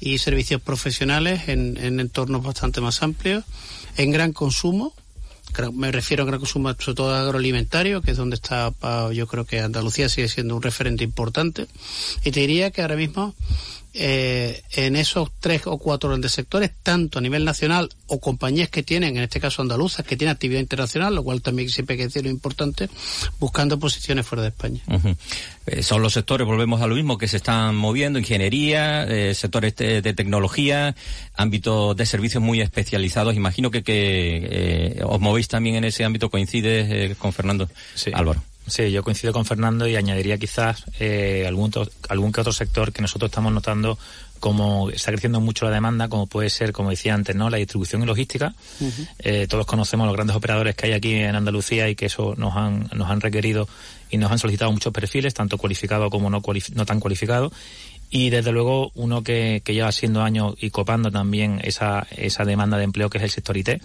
y 0.00 0.18
servicios 0.18 0.60
profesionales 0.60 1.48
en 1.48 2.00
entornos 2.00 2.42
bastante 2.42 2.80
más 2.80 3.02
amplios, 3.02 3.44
en 3.96 4.10
gran 4.10 4.32
consumo, 4.32 4.94
me 5.72 5.90
refiero 5.90 6.22
a 6.22 6.26
gran 6.26 6.38
consumo 6.38 6.74
sobre 6.78 6.94
todo 6.94 7.14
agroalimentario, 7.14 8.02
que 8.02 8.10
es 8.10 8.16
donde 8.16 8.36
está, 8.36 8.72
yo 9.12 9.26
creo 9.26 9.44
que 9.44 9.60
Andalucía 9.60 10.08
sigue 10.08 10.28
siendo 10.28 10.56
un 10.56 10.62
referente 10.62 11.04
importante. 11.04 11.66
Y 12.24 12.30
te 12.30 12.40
diría 12.40 12.70
que 12.70 12.82
ahora 12.82 12.96
mismo 12.96 13.34
eh, 13.98 14.62
en 14.72 14.96
esos 14.96 15.30
tres 15.40 15.62
o 15.64 15.78
cuatro 15.78 16.10
grandes 16.10 16.32
sectores, 16.32 16.70
tanto 16.82 17.18
a 17.18 17.22
nivel 17.22 17.44
nacional 17.44 17.88
o 18.06 18.20
compañías 18.20 18.68
que 18.68 18.82
tienen, 18.82 19.16
en 19.16 19.22
este 19.22 19.40
caso 19.40 19.62
andaluzas, 19.62 20.04
que 20.04 20.16
tienen 20.16 20.34
actividad 20.34 20.60
internacional, 20.60 21.14
lo 21.14 21.24
cual 21.24 21.40
también 21.40 21.70
siempre 21.70 21.94
hay 21.94 21.98
que 21.98 22.04
decir 22.04 22.24
lo 22.24 22.30
importante, 22.30 22.88
buscando 23.40 23.78
posiciones 23.78 24.26
fuera 24.26 24.42
de 24.42 24.48
España. 24.48 24.80
Uh 24.86 24.94
-huh. 24.94 25.16
eh, 25.66 25.82
son 25.82 26.02
los 26.02 26.12
sectores, 26.12 26.46
volvemos 26.46 26.82
a 26.82 26.86
lo 26.86 26.94
mismo, 26.94 27.16
que 27.16 27.28
se 27.28 27.38
están 27.38 27.74
moviendo, 27.74 28.18
ingeniería, 28.18 29.04
eh, 29.04 29.34
sectores 29.34 29.74
de, 29.76 30.02
de, 30.02 30.14
tecnología, 30.14 30.94
ámbitos 31.34 31.96
de 31.96 32.06
servicios 32.06 32.42
muy 32.42 32.60
especializados. 32.60 33.34
Imagino 33.34 33.70
que, 33.70 33.82
que 33.82 34.48
eh, 34.50 35.00
os 35.04 35.20
movéis 35.20 35.48
también 35.48 35.76
en 35.76 35.84
ese 35.84 36.04
ámbito, 36.04 36.30
coincides 36.30 36.88
eh, 36.90 37.16
con 37.18 37.32
Fernando 37.32 37.68
sí. 37.94 38.10
Álvaro. 38.12 38.42
Sí, 38.66 38.90
yo 38.90 39.02
coincido 39.02 39.32
con 39.32 39.44
Fernando 39.44 39.86
y 39.86 39.94
añadiría 39.94 40.38
quizás 40.38 40.84
eh, 40.98 41.44
algún, 41.46 41.70
algún 42.08 42.32
que 42.32 42.40
otro 42.40 42.52
sector 42.52 42.92
que 42.92 43.00
nosotros 43.00 43.30
estamos 43.30 43.52
notando 43.52 43.96
como 44.40 44.90
está 44.90 45.12
creciendo 45.12 45.40
mucho 45.40 45.64
la 45.64 45.70
demanda, 45.70 46.08
como 46.08 46.26
puede 46.26 46.50
ser, 46.50 46.72
como 46.72 46.90
decía 46.90 47.14
antes, 47.14 47.34
¿no? 47.34 47.48
la 47.48 47.56
distribución 47.56 48.02
y 48.02 48.06
logística. 48.06 48.54
Uh 48.80 48.84
-huh. 48.84 49.08
eh, 49.20 49.46
todos 49.48 49.66
conocemos 49.66 50.06
los 50.06 50.14
grandes 50.14 50.36
operadores 50.36 50.74
que 50.74 50.86
hay 50.86 50.92
aquí 50.92 51.14
en 51.14 51.34
Andalucía 51.34 51.88
y 51.88 51.94
que 51.94 52.06
eso 52.06 52.34
nos 52.36 52.54
han, 52.56 52.90
nos 52.94 53.08
han 53.10 53.20
requerido 53.20 53.68
y 54.10 54.18
nos 54.18 54.30
han 54.30 54.38
solicitado 54.38 54.70
muchos 54.72 54.92
perfiles, 54.92 55.32
tanto 55.32 55.58
cualificados 55.58 56.10
como 56.10 56.28
no, 56.28 56.42
cualific 56.42 56.74
no 56.74 56.84
tan 56.84 57.00
cualificados. 57.00 57.52
Y 58.10 58.30
desde 58.30 58.52
luego 58.52 58.92
uno 58.94 59.22
que, 59.22 59.62
que 59.64 59.74
lleva 59.74 59.90
siendo 59.90 60.22
años 60.22 60.54
y 60.60 60.70
copando 60.70 61.10
también 61.10 61.60
esa, 61.64 62.06
esa 62.16 62.44
demanda 62.44 62.76
de 62.78 62.84
empleo 62.84 63.10
que 63.10 63.18
es 63.18 63.24
el 63.24 63.30
sector 63.30 63.56
IT 63.56 63.80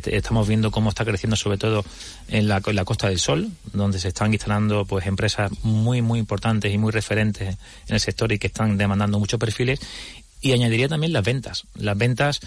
que 0.00 0.16
estamos 0.16 0.48
viendo 0.48 0.70
cómo 0.70 0.90
está 0.90 1.04
creciendo 1.04 1.36
sobre 1.36 1.58
todo 1.58 1.84
en 2.28 2.48
la, 2.48 2.60
en 2.64 2.76
la, 2.76 2.84
Costa 2.84 3.08
del 3.08 3.18
Sol, 3.18 3.50
donde 3.72 3.98
se 3.98 4.08
están 4.08 4.32
instalando 4.32 4.84
pues 4.84 5.06
empresas 5.06 5.50
muy 5.62 6.02
muy 6.02 6.18
importantes 6.18 6.72
y 6.72 6.78
muy 6.78 6.92
referentes 6.92 7.56
en 7.88 7.94
el 7.94 8.00
sector 8.00 8.32
y 8.32 8.38
que 8.38 8.48
están 8.48 8.76
demandando 8.76 9.18
muchos 9.18 9.38
perfiles 9.38 9.80
y 10.44 10.52
añadiría 10.52 10.88
también 10.88 11.14
las 11.14 11.24
ventas. 11.24 11.64
Las 11.74 11.96
ventas, 11.96 12.40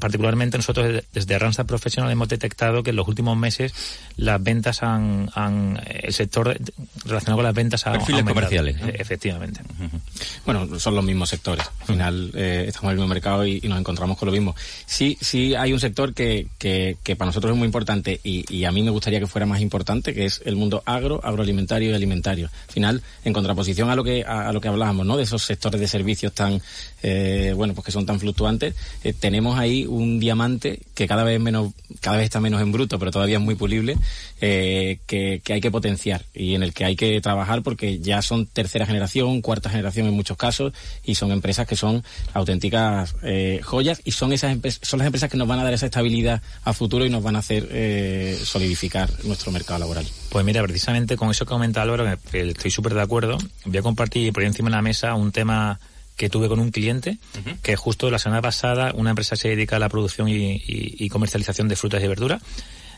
particularmente 0.00 0.58
nosotros 0.58 1.04
desde 1.12 1.38
Randstad 1.38 1.64
Profesional 1.64 2.10
hemos 2.10 2.28
detectado 2.28 2.82
que 2.82 2.90
en 2.90 2.96
los 2.96 3.06
últimos 3.06 3.36
meses 3.36 3.72
las 4.16 4.42
ventas 4.42 4.82
han, 4.82 5.30
han 5.36 5.80
el 5.88 6.12
sector 6.12 6.58
relacionado 7.04 7.36
con 7.36 7.44
las 7.44 7.54
ventas 7.54 7.86
ha 7.86 7.92
Perfiles 7.92 8.20
aumentado. 8.22 8.34
comerciales. 8.34 8.80
¿no? 8.80 8.88
Efectivamente. 8.88 9.60
Uh 9.78 9.84
-huh. 9.84 10.00
Bueno, 10.44 10.80
son 10.80 10.96
los 10.96 11.04
mismos 11.04 11.28
sectores. 11.30 11.64
Al 11.82 11.86
final 11.86 12.30
eh, 12.34 12.64
estamos 12.66 12.86
en 12.86 12.90
el 12.90 12.96
mismo 12.96 13.08
mercado 13.14 13.46
y, 13.46 13.60
y, 13.62 13.68
nos 13.68 13.78
encontramos 13.78 14.18
con 14.18 14.26
lo 14.26 14.32
mismo. 14.32 14.56
Sí, 14.84 15.16
sí 15.20 15.54
hay 15.54 15.72
un 15.72 15.78
sector 15.78 16.14
que, 16.14 16.48
que, 16.58 16.96
que 17.04 17.14
para 17.14 17.28
nosotros 17.28 17.52
es 17.52 17.56
muy 17.58 17.66
importante 17.66 18.20
y, 18.24 18.44
y, 18.52 18.64
a 18.64 18.72
mí 18.72 18.82
me 18.82 18.90
gustaría 18.90 19.20
que 19.20 19.28
fuera 19.28 19.46
más 19.46 19.60
importante, 19.60 20.14
que 20.14 20.24
es 20.24 20.42
el 20.44 20.56
mundo 20.56 20.82
agro, 20.84 21.20
agroalimentario 21.22 21.90
y 21.90 21.94
alimentario. 21.94 22.50
Al 22.66 22.72
final, 22.74 23.02
en 23.24 23.32
contraposición 23.32 23.88
a 23.90 23.94
lo 23.94 24.02
que 24.02 24.24
a, 24.24 24.48
a 24.48 24.52
lo 24.52 24.60
que 24.60 24.66
hablábamos, 24.66 25.06
¿no? 25.06 25.16
De 25.16 25.22
esos 25.22 25.44
sectores 25.44 25.80
de 25.80 25.86
servicios 25.86 26.32
tan 26.32 26.60
eh, 27.06 27.52
bueno, 27.54 27.74
pues 27.74 27.84
que 27.84 27.92
son 27.92 28.06
tan 28.06 28.18
fluctuantes, 28.18 28.74
eh, 29.04 29.12
tenemos 29.12 29.58
ahí 29.58 29.84
un 29.84 30.18
diamante 30.18 30.80
que 30.94 31.06
cada 31.06 31.22
vez 31.22 31.38
menos, 31.38 31.72
cada 32.00 32.16
vez 32.16 32.24
está 32.24 32.40
menos 32.40 32.62
en 32.62 32.72
bruto, 32.72 32.98
pero 32.98 33.10
todavía 33.10 33.36
es 33.36 33.42
muy 33.42 33.56
pulible, 33.56 33.98
eh, 34.40 35.00
que, 35.06 35.42
hay 35.52 35.60
que 35.60 35.70
potenciar 35.70 36.24
y 36.32 36.54
en 36.54 36.62
el 36.62 36.72
que 36.72 36.86
hay 36.86 36.96
que 36.96 37.20
trabajar 37.20 37.62
porque 37.62 37.98
ya 37.98 38.22
son 38.22 38.46
tercera 38.46 38.86
generación, 38.86 39.42
cuarta 39.42 39.68
generación 39.68 40.06
en 40.06 40.14
muchos 40.14 40.38
casos 40.38 40.72
y 41.04 41.16
son 41.16 41.30
empresas 41.30 41.66
que 41.66 41.76
son 41.76 42.02
auténticas 42.32 43.14
eh, 43.22 43.60
joyas 43.62 44.00
y 44.04 44.12
son 44.12 44.32
esas 44.32 44.56
son 44.80 44.98
las 44.98 45.06
empresas 45.06 45.30
que 45.30 45.36
nos 45.36 45.46
van 45.46 45.58
a 45.58 45.64
dar 45.64 45.74
esa 45.74 45.86
estabilidad 45.86 46.40
a 46.62 46.72
futuro 46.72 47.04
y 47.04 47.10
nos 47.10 47.22
van 47.22 47.36
a 47.36 47.40
hacer 47.40 48.38
solidificar 48.44 49.10
nuestro 49.24 49.52
mercado 49.52 49.78
laboral. 49.78 50.06
Pues 50.30 50.42
mira, 50.42 50.62
precisamente 50.62 51.18
con 51.18 51.30
eso 51.30 51.44
que 51.44 51.50
comenta 51.50 51.82
Álvaro, 51.82 52.06
estoy 52.32 52.70
súper 52.70 52.94
de 52.94 53.02
acuerdo. 53.02 53.36
Voy 53.66 53.76
a 53.76 53.82
compartir 53.82 54.32
por 54.32 54.42
encima 54.42 54.70
de 54.70 54.76
la 54.76 54.82
mesa 54.82 55.14
un 55.14 55.30
tema 55.30 55.78
que 56.16 56.28
tuve 56.28 56.48
con 56.48 56.60
un 56.60 56.70
cliente 56.70 57.18
uh 57.34 57.38
-huh. 57.38 57.60
que 57.60 57.76
justo 57.76 58.10
la 58.10 58.18
semana 58.18 58.42
pasada 58.42 58.92
una 58.94 59.10
empresa 59.10 59.36
se 59.36 59.48
dedica 59.48 59.76
a 59.76 59.78
la 59.78 59.88
producción 59.88 60.28
y, 60.28 60.34
y, 60.34 60.62
y 60.98 61.08
comercialización 61.08 61.68
de 61.68 61.76
frutas 61.76 62.02
y 62.02 62.08
verduras 62.08 62.42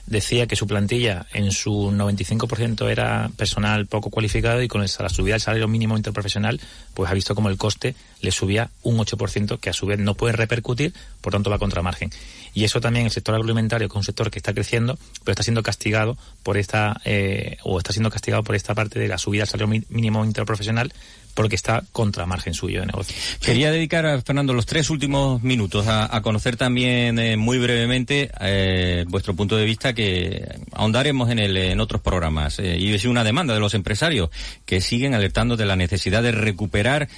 decía 0.06 0.46
que 0.46 0.56
su 0.56 0.66
plantilla 0.66 1.26
en 1.32 1.50
su 1.50 1.90
95% 1.90 2.88
era 2.88 3.30
personal 3.36 3.86
poco 3.86 4.10
cualificado 4.10 4.62
y 4.62 4.68
con 4.68 4.82
el, 4.82 4.90
la 5.00 5.08
subida 5.08 5.34
del 5.34 5.40
salario 5.40 5.68
mínimo 5.68 5.96
interprofesional 5.96 6.60
pues 6.94 7.10
ha 7.10 7.14
visto 7.14 7.34
como 7.34 7.48
el 7.48 7.56
coste 7.56 7.94
le 8.20 8.30
subía 8.30 8.70
un 8.82 8.96
8% 8.98 9.58
que 9.58 9.70
a 9.70 9.72
su 9.72 9.86
vez 9.86 9.98
no 9.98 10.14
puede 10.14 10.32
repercutir, 10.32 10.94
por 11.20 11.32
tanto 11.32 11.50
va 11.50 11.58
contra 11.58 11.82
margen. 11.82 12.10
Y 12.54 12.64
eso 12.64 12.80
también 12.80 13.04
el 13.04 13.10
sector 13.10 13.34
agroalimentario, 13.34 13.88
que 13.88 13.92
es 13.92 13.96
un 13.96 14.04
sector 14.04 14.30
que 14.30 14.38
está 14.38 14.54
creciendo, 14.54 14.98
pero 15.22 15.32
está 15.32 15.42
siendo 15.42 15.62
castigado 15.62 16.16
por 16.42 16.56
esta, 16.56 17.00
eh, 17.04 17.58
o 17.64 17.76
está 17.78 17.92
siendo 17.92 18.10
castigado 18.10 18.42
por 18.42 18.54
esta 18.54 18.74
parte 18.74 18.98
de 18.98 19.08
la 19.08 19.18
subida 19.18 19.42
del 19.42 19.48
salario 19.48 19.82
mínimo 19.90 20.24
interprofesional 20.24 20.92
porque 21.36 21.54
está 21.54 21.84
contra 21.92 22.26
margen 22.26 22.54
suyo 22.54 22.80
de 22.80 22.86
negocio. 22.86 23.14
Quería 23.40 23.70
dedicar 23.70 24.06
a 24.06 24.20
Fernando 24.22 24.54
los 24.54 24.66
tres 24.66 24.90
últimos 24.90 25.42
minutos 25.42 25.86
a, 25.86 26.16
a 26.16 26.22
conocer 26.22 26.56
también 26.56 27.18
eh, 27.20 27.36
muy 27.36 27.58
brevemente 27.58 28.30
eh, 28.40 29.04
vuestro 29.06 29.36
punto 29.36 29.56
de 29.56 29.64
vista 29.64 29.92
que 29.92 30.44
ahondaremos 30.72 31.30
en, 31.30 31.38
el, 31.38 31.56
en 31.56 31.78
otros 31.78 32.00
programas. 32.00 32.58
Eh, 32.58 32.78
y 32.78 32.92
es 32.94 33.04
una 33.04 33.22
demanda 33.22 33.54
de 33.54 33.60
los 33.60 33.74
empresarios 33.74 34.30
que 34.64 34.80
siguen 34.80 35.14
alertando 35.14 35.56
de 35.56 35.66
la 35.66 35.76
necesidad 35.76 36.22
de 36.22 36.32
recuperar 36.32 37.08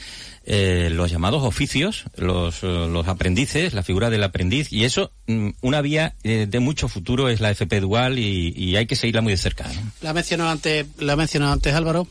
eh, 0.50 0.88
los 0.90 1.11
llamados 1.11 1.42
oficios, 1.42 2.04
los, 2.16 2.62
los 2.62 3.07
aprendices, 3.07 3.74
la 3.74 3.83
figura 3.83 4.09
del 4.09 4.24
aprendiz, 4.24 4.72
y 4.72 4.85
eso, 4.85 5.12
mm, 5.26 5.50
una 5.61 5.83
vía 5.83 6.14
eh, 6.24 6.46
de 6.48 6.59
mucho 6.59 6.88
futuro 6.88 7.28
es 7.28 7.40
la 7.40 7.50
FP 7.50 7.81
Dual 7.81 8.18
y, 8.18 8.54
y 8.57 8.76
hay 8.76 8.87
que 8.87 8.96
seguirla 8.96 9.20
muy 9.20 9.33
de 9.33 9.37
cerca. 9.37 9.64
¿no? 9.68 9.92
La 10.00 10.11
ha 10.11 10.14
mencionado 10.14 10.48
antes, 10.48 10.87
la 11.00 11.12
ha 11.12 11.16
mencionado 11.16 11.52
antes 11.52 11.74
Álvaro, 11.74 12.09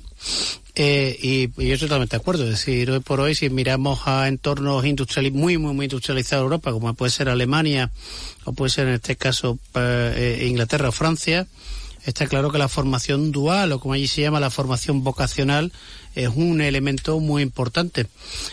eh, 0.80 1.18
y, 1.20 1.50
y, 1.58 1.70
yo 1.70 1.80
totalmente 1.80 2.16
de 2.16 2.22
acuerdo. 2.22 2.44
Es 2.44 2.52
decir, 2.52 2.92
hoy 2.92 3.00
por 3.00 3.20
hoy, 3.20 3.34
si 3.34 3.50
miramos 3.50 4.02
a 4.06 4.28
entornos 4.28 4.86
industriales 4.86 5.34
muy, 5.34 5.58
muy, 5.58 5.74
muy 5.74 5.86
industrializados 5.86 6.44
de 6.44 6.46
Europa, 6.46 6.72
como 6.72 6.94
puede 6.94 7.12
ser 7.12 7.30
Alemania, 7.30 7.90
o 8.44 8.54
puede 8.54 8.70
ser 8.70 8.88
en 8.88 8.94
este 8.94 9.16
caso 9.16 9.58
eh, 9.74 10.46
Inglaterra 10.48 10.90
o 10.90 10.92
Francia, 10.92 11.48
está 12.06 12.28
claro 12.28 12.52
que 12.52 12.60
la 12.60 12.68
formación 12.68 13.32
dual, 13.32 13.72
o 13.72 13.80
como 13.80 13.96
allí 13.96 14.08
se 14.08 14.22
llama, 14.22 14.40
la 14.40 14.52
formación 14.52 15.04
vocacional, 15.04 15.72
es 16.14 16.30
un 16.30 16.62
elemento 16.62 17.20
muy 17.20 17.42
importante. 17.42 18.06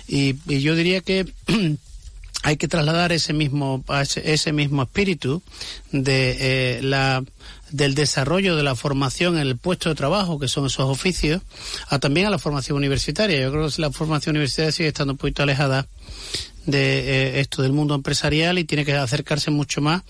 Y, 0.09 0.37
y 0.49 0.61
yo 0.63 0.75
diría 0.77 1.03
que 1.03 1.31
hay 2.43 2.57
que 2.57 2.69
trasladar 2.69 3.13
ese 3.13 3.35
mismo, 3.35 3.85
ese 4.17 4.53
mismo 4.55 4.83
espíritu 4.83 5.43
de 5.93 6.37
eh, 6.41 6.83
la 6.83 7.23
del 7.71 7.95
desarrollo 7.95 8.57
de 8.57 8.63
la 8.63 8.75
formación 8.75 9.37
en 9.37 9.47
el 9.47 9.57
puesto 9.57 9.89
de 9.89 9.95
trabajo, 9.95 10.39
que 10.39 10.49
son 10.49 10.67
esos 10.67 10.89
oficios, 10.89 11.43
a 11.89 11.99
también 11.99 12.27
a 12.27 12.31
la 12.31 12.39
formación 12.39 12.77
universitaria. 12.77 13.41
Yo 13.41 13.51
creo 13.51 13.69
que 13.69 13.81
la 13.81 13.91
formación 13.91 14.37
universitaria 14.37 14.73
sigue 14.73 14.89
estando 14.89 15.15
un 15.15 15.19
poquito 15.19 15.43
alejada 15.43 15.87
de 16.67 16.99
eh, 16.99 17.41
esto 17.41 17.63
del 17.63 17.73
mundo 17.73 17.95
empresarial 17.95 18.59
y 18.59 18.65
tiene 18.65 18.85
que 18.85 18.95
acercarse 18.95 19.51
mucho 19.51 19.81
más 19.81 20.03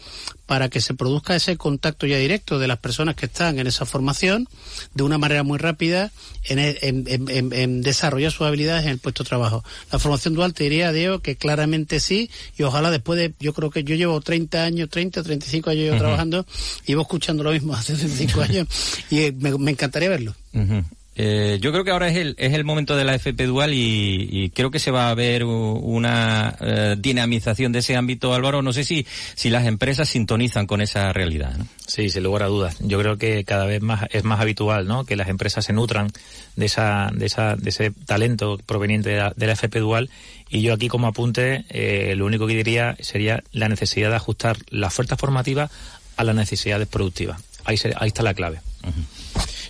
para 0.47 0.69
que 0.69 0.81
se 0.81 0.95
produzca 0.95 1.35
ese 1.35 1.57
contacto 1.57 2.07
ya 2.07 2.19
directo 2.19 2.59
de 2.59 2.69
las 2.69 2.79
personas 2.79 3.17
que 3.17 3.27
están 3.27 3.59
en 3.59 3.67
esa 3.67 3.87
formación 3.87 4.49
de 4.95 5.03
una 5.03 5.19
manera 5.19 5.43
muy 5.43 5.59
rápida 5.59 6.13
en, 6.45 6.59
en, 6.59 7.05
en, 7.09 7.53
en 7.53 7.83
desarrollar 7.83 8.31
sus 8.31 8.47
habilidades 8.47 8.85
en 8.85 8.91
el 8.91 8.99
puesto 8.99 9.25
de 9.25 9.29
trabajo. 9.29 9.65
La 9.91 9.99
formación 9.99 10.35
dual 10.35 10.53
te 10.53 10.65
diría, 10.65 10.93
Diego, 10.93 11.21
que 11.21 11.37
claramente 11.37 11.99
sí 12.01 12.31
y 12.59 12.63
ojalá 12.63 12.91
después 12.91 13.19
de, 13.19 13.33
yo 13.41 13.55
creo 13.55 13.71
que 13.71 13.85
yo 13.85 13.95
llevo 13.97 14.21
30 14.21 14.63
años, 14.63 14.91
30, 14.91 15.23
35 15.23 15.71
años 15.71 15.87
yo 15.87 15.93
uh 15.93 15.97
-huh. 15.97 15.99
trabajando 15.99 16.47
y 16.85 16.89
llevo 16.89 17.03
escuchando 17.03 17.43
lo 17.43 17.53
mismo 17.53 17.75
hace 17.77 17.95
35 17.95 18.43
años 18.43 18.69
y 19.11 19.33
me, 19.33 19.57
me 19.59 19.71
encantaría 19.71 20.09
verlo. 20.09 20.35
Uh 20.53 20.61
-huh. 20.61 20.85
Eh, 21.17 21.59
yo 21.61 21.71
creo 21.71 21.85
que 21.85 21.93
ahora 21.93 22.09
es 22.09 22.17
el, 22.17 22.35
es 22.39 22.55
el 22.55 22.65
momento 22.65 22.97
de 22.97 23.05
la 23.05 23.15
FP 23.15 23.47
Dual 23.47 23.73
y, 23.73 24.51
creo 24.55 24.71
que 24.71 24.79
se 24.79 24.91
va 24.91 25.11
a 25.11 25.15
ver 25.15 25.45
una 25.45 26.57
eh, 26.61 26.97
dinamización 26.99 27.73
de 27.73 27.81
ese 27.81 27.97
ámbito, 27.97 28.35
Álvaro. 28.35 28.63
No 28.63 28.73
sé 28.73 28.85
si, 28.85 29.07
si 29.35 29.51
las 29.51 29.67
empresas 29.67 30.09
sintonizan 30.09 30.67
con 30.67 30.81
esa 30.81 31.13
realidad. 31.13 31.57
¿no? 31.57 31.67
Sí, 31.87 32.11
sin 32.11 32.23
lugar 32.23 32.43
a 32.43 32.47
dudas. 32.47 32.77
Yo 32.81 32.99
creo 32.99 33.17
que 33.17 33.45
cada 33.45 33.67
vez 33.67 33.81
más 33.81 34.07
es 34.11 34.25
más 34.25 34.41
habitual 34.41 34.87
¿no? 34.87 35.05
que 35.05 35.17
las 35.17 35.29
empresas 35.29 35.65
se 35.65 35.73
nutran 35.73 36.11
de, 36.57 36.67
esa, 36.67 37.11
de, 37.15 37.27
esa, 37.27 37.57
de 37.57 37.71
ese 37.71 37.91
talento 37.91 38.59
proveniente 38.65 39.11
de 39.11 39.47
la, 39.47 39.53
FP 39.53 39.79
Dual. 39.79 40.11
Y 40.51 40.63
yo 40.63 40.75
aquí 40.75 40.89
como 40.89 41.07
apunte, 41.07 41.65
eh, 41.69 42.15
lo 42.17 42.27
único 42.27 42.47
que 42.47 42.55
diría 42.55 42.97
sería 43.01 43.43
la 43.53 43.69
necesidad 43.69 44.11
de 44.11 44.17
ajustar 44.17 44.57
la 44.71 44.89
oferta 44.89 45.17
formativa 45.17 45.71
a 46.17 46.25
las 46.25 46.35
necesidades 46.35 46.89
productivas. 46.89 47.41
Ahí, 47.65 47.77
ahí 47.97 48.09
está 48.09 48.23
la 48.23 48.35
clave. 48.35 48.61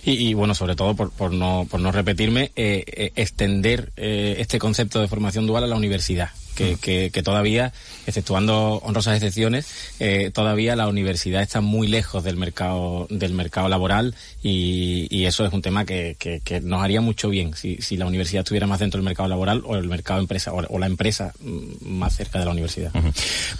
Y, 0.07 0.35
bueno, 0.35 0.53
sobre 0.53 0.75
todo 0.75 0.95
por, 0.95 1.09
por, 1.09 1.33
no, 1.33 1.67
por 1.69 1.79
no 1.79 1.91
repetirme, 1.91 2.51
eh, 2.55 2.83
eh, 2.85 3.11
extender 3.15 3.91
eh, 3.97 4.35
este 4.37 4.59
concepto 4.59 5.01
de 5.01 5.07
formación 5.07 5.47
dual 5.47 5.63
a 5.63 5.67
la 5.67 5.75
universidad 5.75 6.29
que, 6.55 6.77
que, 7.11 7.23
todavía, 7.23 7.73
exceptuando 8.07 8.81
honrosas 8.83 9.15
excepciones, 9.15 9.67
eh, 9.99 10.31
todavía 10.33 10.75
la 10.75 10.87
universidad 10.87 11.41
está 11.41 11.61
muy 11.61 11.87
lejos 11.87 12.23
del 12.23 12.37
mercado 12.37 13.07
del 13.09 13.33
mercado 13.33 13.69
laboral 13.69 14.15
y, 14.41 15.07
y 15.09 15.25
eso 15.25 15.45
es 15.45 15.53
un 15.53 15.61
tema 15.61 15.85
que, 15.85 16.15
que, 16.19 16.61
nos 16.61 16.81
haría 16.81 17.01
mucho 17.01 17.29
bien. 17.29 17.53
Si, 17.55 17.77
si, 17.77 17.97
la 17.97 18.05
universidad 18.05 18.41
estuviera 18.41 18.67
más 18.67 18.79
dentro 18.79 18.99
del 18.99 19.05
mercado 19.05 19.29
laboral 19.29 19.63
o 19.65 19.75
el 19.75 19.87
mercado 19.87 20.19
empresa 20.19 20.53
o, 20.53 20.79
la 20.79 20.85
empresa 20.85 21.33
mm, 21.39 21.87
más 21.87 22.15
cerca 22.15 22.39
de 22.39 22.45
la 22.45 22.51
universidad. 22.51 22.91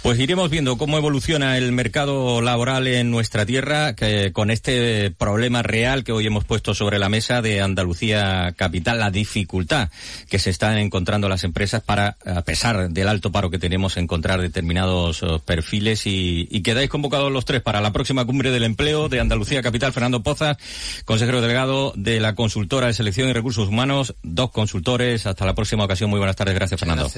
Pues 0.02 0.18
iremos 0.18 0.50
viendo 0.50 0.78
cómo 0.78 0.96
evoluciona 0.96 1.58
el 1.58 1.72
mercado 1.72 2.40
laboral 2.40 2.86
en 2.86 3.10
nuestra 3.10 3.46
tierra 3.46 3.94
que, 3.94 4.32
con 4.32 4.50
este 4.50 5.10
problema 5.10 5.62
real 5.62 6.04
que 6.04 6.12
hoy 6.12 6.26
hemos 6.26 6.44
puesto 6.44 6.74
sobre 6.74 6.98
la 6.98 7.08
mesa 7.08 7.42
de 7.42 7.60
Andalucía 7.60 8.54
capital, 8.56 8.98
la 8.98 9.10
dificultad 9.10 9.90
que 10.28 10.38
se 10.38 10.50
están 10.50 10.78
encontrando 10.78 11.28
las 11.28 11.44
empresas 11.44 11.82
para, 11.82 12.16
a 12.24 12.42
pesar 12.42 12.85
del 12.88 13.08
alto 13.08 13.32
paro 13.32 13.50
que 13.50 13.58
tenemos 13.58 13.96
encontrar 13.96 14.40
determinados 14.40 15.22
eh, 15.22 15.40
perfiles 15.44 16.06
y, 16.06 16.48
y, 16.50 16.62
quedáis 16.62 16.90
convocados 16.90 17.30
los 17.30 17.44
tres 17.44 17.62
para 17.62 17.80
la 17.80 17.92
próxima 17.92 18.24
cumbre 18.24 18.50
del 18.50 18.64
empleo 18.64 19.08
de 19.08 19.20
Andalucía 19.20 19.62
Capital. 19.62 19.92
Fernando 19.92 20.22
Pozas, 20.22 20.56
consejero 21.04 21.40
delegado 21.40 21.92
de 21.96 22.20
la 22.20 22.34
consultora 22.34 22.86
de 22.88 22.94
selección 22.94 23.28
y 23.28 23.32
recursos 23.32 23.68
humanos, 23.68 24.14
dos 24.22 24.50
consultores. 24.50 25.26
Hasta 25.26 25.44
la 25.44 25.54
próxima 25.54 25.84
ocasión. 25.84 26.10
Muy 26.10 26.18
buenas 26.18 26.36
tardes. 26.36 26.54
Gracias, 26.54 26.80
Fernando. 26.80 27.10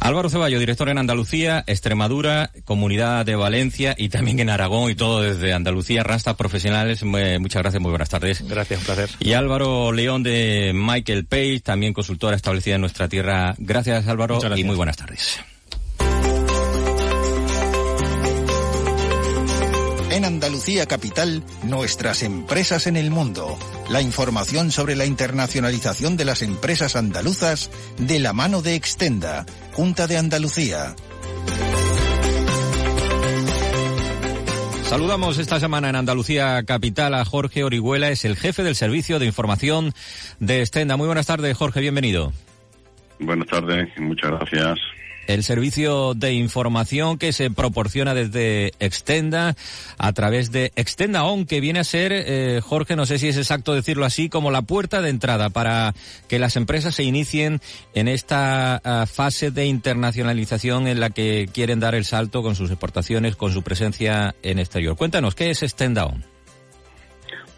Álvaro 0.00 0.28
Ceballo, 0.28 0.58
director 0.58 0.88
en 0.88 0.98
Andalucía, 0.98 1.64
Extremadura, 1.66 2.50
Comunidad 2.64 3.24
de 3.26 3.36
Valencia 3.36 3.94
y 3.96 4.08
también 4.08 4.40
en 4.40 4.50
Aragón 4.50 4.90
y 4.90 4.94
todo 4.94 5.22
desde 5.22 5.52
Andalucía, 5.52 6.02
Rastas 6.02 6.36
Profesionales. 6.36 7.02
Muchas 7.02 7.62
gracias, 7.62 7.80
muy 7.80 7.90
buenas 7.90 8.08
tardes. 8.08 8.46
Gracias, 8.46 8.80
un 8.80 8.86
placer. 8.86 9.10
Y 9.20 9.32
Álvaro 9.32 9.92
León 9.92 10.22
de 10.22 10.72
Michael 10.74 11.26
Page, 11.26 11.60
también 11.60 11.92
consultora 11.92 12.36
establecida 12.36 12.76
en 12.76 12.80
nuestra 12.80 13.08
tierra. 13.08 13.54
Gracias, 13.58 14.06
Álvaro, 14.06 14.38
y 14.56 14.64
muy 14.64 14.76
buenas 14.76 14.96
tardes. 14.96 15.01
En 20.10 20.24
Andalucía 20.24 20.86
Capital, 20.86 21.42
nuestras 21.64 22.22
empresas 22.22 22.86
en 22.86 22.96
el 22.96 23.10
mundo. 23.10 23.58
La 23.88 24.02
información 24.02 24.70
sobre 24.70 24.94
la 24.94 25.06
internacionalización 25.06 26.16
de 26.16 26.24
las 26.24 26.42
empresas 26.42 26.96
andaluzas 26.96 27.70
de 27.98 28.18
la 28.20 28.32
mano 28.32 28.62
de 28.62 28.74
Extenda, 28.74 29.46
Junta 29.72 30.06
de 30.06 30.18
Andalucía. 30.18 30.94
Saludamos 34.84 35.38
esta 35.38 35.58
semana 35.58 35.88
en 35.88 35.96
Andalucía 35.96 36.62
Capital 36.64 37.14
a 37.14 37.24
Jorge 37.24 37.64
Orihuela, 37.64 38.10
es 38.10 38.26
el 38.26 38.36
jefe 38.36 38.62
del 38.62 38.76
servicio 38.76 39.18
de 39.18 39.24
información 39.24 39.94
de 40.38 40.60
Extenda. 40.60 40.98
Muy 40.98 41.06
buenas 41.06 41.26
tardes, 41.26 41.56
Jorge, 41.56 41.80
bienvenido. 41.80 42.32
Buenas 43.22 43.46
tardes, 43.46 43.88
muchas 43.98 44.30
gracias 44.30 44.78
el 45.26 45.42
servicio 45.42 46.14
de 46.14 46.32
información 46.32 47.18
que 47.18 47.32
se 47.32 47.50
proporciona 47.50 48.14
desde 48.14 48.72
Extenda 48.80 49.54
a 49.98 50.12
través 50.12 50.50
de 50.50 50.72
Extenda 50.76 51.24
On, 51.24 51.46
que 51.46 51.60
viene 51.60 51.80
a 51.80 51.84
ser, 51.84 52.12
eh, 52.12 52.60
Jorge, 52.62 52.96
no 52.96 53.06
sé 53.06 53.18
si 53.18 53.28
es 53.28 53.36
exacto 53.36 53.74
decirlo 53.74 54.04
así, 54.04 54.28
como 54.28 54.50
la 54.50 54.62
puerta 54.62 55.00
de 55.00 55.10
entrada 55.10 55.50
para 55.50 55.94
que 56.28 56.38
las 56.38 56.56
empresas 56.56 56.94
se 56.94 57.04
inicien 57.04 57.60
en 57.94 58.08
esta 58.08 58.80
ah, 58.84 59.06
fase 59.06 59.50
de 59.50 59.66
internacionalización 59.66 60.86
en 60.86 61.00
la 61.00 61.10
que 61.10 61.48
quieren 61.52 61.80
dar 61.80 61.94
el 61.94 62.04
salto 62.04 62.42
con 62.42 62.54
sus 62.54 62.70
exportaciones, 62.70 63.36
con 63.36 63.52
su 63.52 63.62
presencia 63.62 64.34
en 64.42 64.58
exterior. 64.58 64.96
Cuéntanos, 64.96 65.34
¿qué 65.34 65.50
es 65.50 65.62
Extenda 65.62 66.06
On? 66.06 66.24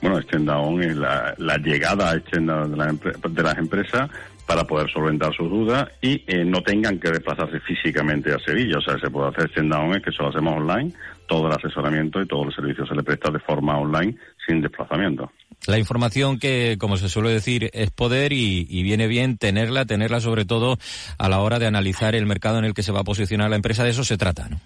Bueno, 0.03 0.19
Extenda 0.19 0.59
On 0.59 0.83
es 0.83 0.97
la, 0.97 1.35
llegada 1.65 2.11
a 2.11 2.17
Extenda 2.17 2.67
de 2.67 3.43
las 3.43 3.59
empresas 3.59 4.11
para 4.47 4.65
poder 4.65 4.91
solventar 4.91 5.35
sus 5.35 5.49
dudas 5.49 5.89
y 6.03 6.23
eh, 6.27 6.45
no 6.45 6.61
tengan 6.63 6.99
que 6.99 7.11
desplazarse 7.11 7.61
físicamente 7.61 8.33
a 8.33 8.39
Sevilla. 8.39 8.79
O 8.79 8.83
sea, 8.83 8.99
se 8.99 9.11
puede 9.11 9.29
hacer 9.29 9.51
stand 9.51 9.97
es 9.97 10.03
que 10.03 10.11
eso 10.11 10.23
lo 10.23 10.29
hacemos 10.29 10.55
online, 10.55 10.93
todo 11.27 11.47
el 11.47 11.53
asesoramiento 11.53 12.21
y 12.21 12.27
todo 12.27 12.45
el 12.45 12.55
servicio 12.55 12.87
se 12.87 12.95
le 12.95 13.03
presta 13.03 13.31
de 13.31 13.41
forma 13.41 13.79
online 13.79 14.17
sin 14.47 14.61
desplazamiento. 14.61 15.31
La 15.67 15.79
información 15.79 16.39
que, 16.39 16.77
como 16.79 16.97
se 16.99 17.09
suele 17.09 17.31
decir, 17.31 17.71
es 17.73 17.91
poder 17.91 18.33
y, 18.33 18.67
y, 18.69 18.83
viene 18.83 19.07
bien 19.07 19.39
tenerla, 19.39 19.87
tenerla 19.87 20.21
sobre 20.21 20.45
todo 20.45 20.77
a 21.19 21.29
la 21.31 21.41
hora 21.41 21.59
de 21.59 21.67
analizar 21.67 22.15
el 22.15 22.27
mercado 22.27 22.59
en 22.59 22.67
el 22.67 22.75
que 22.75 22.83
se 22.83 22.93
va 22.93 23.01
a 23.01 23.05
posicionar 23.05 23.49
la 23.49 23.57
empresa. 23.57 23.83
De 23.83 23.91
eso 23.91 24.05
se 24.05 24.19
trata, 24.19 24.49
¿no? 24.51 24.61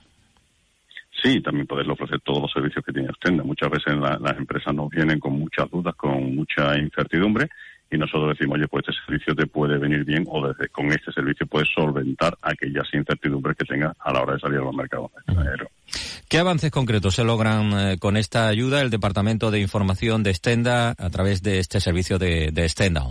Sí, 1.23 1.41
también 1.41 1.67
poderle 1.67 1.93
ofrecer 1.93 2.21
todos 2.21 2.43
los 2.43 2.53
servicios 2.53 2.85
que 2.85 2.93
tiene 2.93 3.09
Extenda. 3.09 3.43
Muchas 3.43 3.71
veces 3.71 3.95
las 3.97 4.39
empresas 4.39 4.73
nos 4.75 4.89
vienen 4.89 5.19
con 5.19 5.39
muchas 5.39 5.69
dudas, 5.71 5.95
con 5.97 6.35
mucha 6.35 6.77
incertidumbre 6.79 7.49
y 7.91 7.97
nosotros 7.97 8.37
decimos, 8.37 8.59
oye, 8.59 8.69
pues 8.69 8.85
este 8.87 9.01
servicio 9.07 9.35
te 9.35 9.47
puede 9.47 9.79
venir 9.79 10.05
bien 10.05 10.25
o 10.29 10.47
desde, 10.47 10.69
con 10.69 10.87
este 10.87 11.11
servicio 11.13 11.47
puedes 11.47 11.69
solventar 11.75 12.37
aquellas 12.43 12.87
incertidumbres 12.93 13.57
que 13.57 13.65
tengas 13.65 13.97
a 14.01 14.13
la 14.13 14.23
hora 14.23 14.35
de 14.35 14.41
salir 14.41 14.59
a 14.59 14.65
los 14.65 14.75
mercados 14.75 15.11
¿Qué 16.29 16.39
avances 16.39 16.71
concretos 16.71 17.15
se 17.15 17.25
logran 17.25 17.73
eh, 17.73 17.99
con 17.99 18.19
esta 18.19 18.49
ayuda 18.49 18.83
el 18.83 18.91
Departamento 18.91 19.51
de 19.51 19.61
Información 19.61 20.23
de 20.23 20.35
Stenda 20.35 20.91
a 20.91 21.11
través 21.11 21.43
de 21.43 21.59
este 21.59 21.81
servicio 21.81 22.19
de, 22.19 22.51
de 22.53 22.69
Stenda 22.69 23.03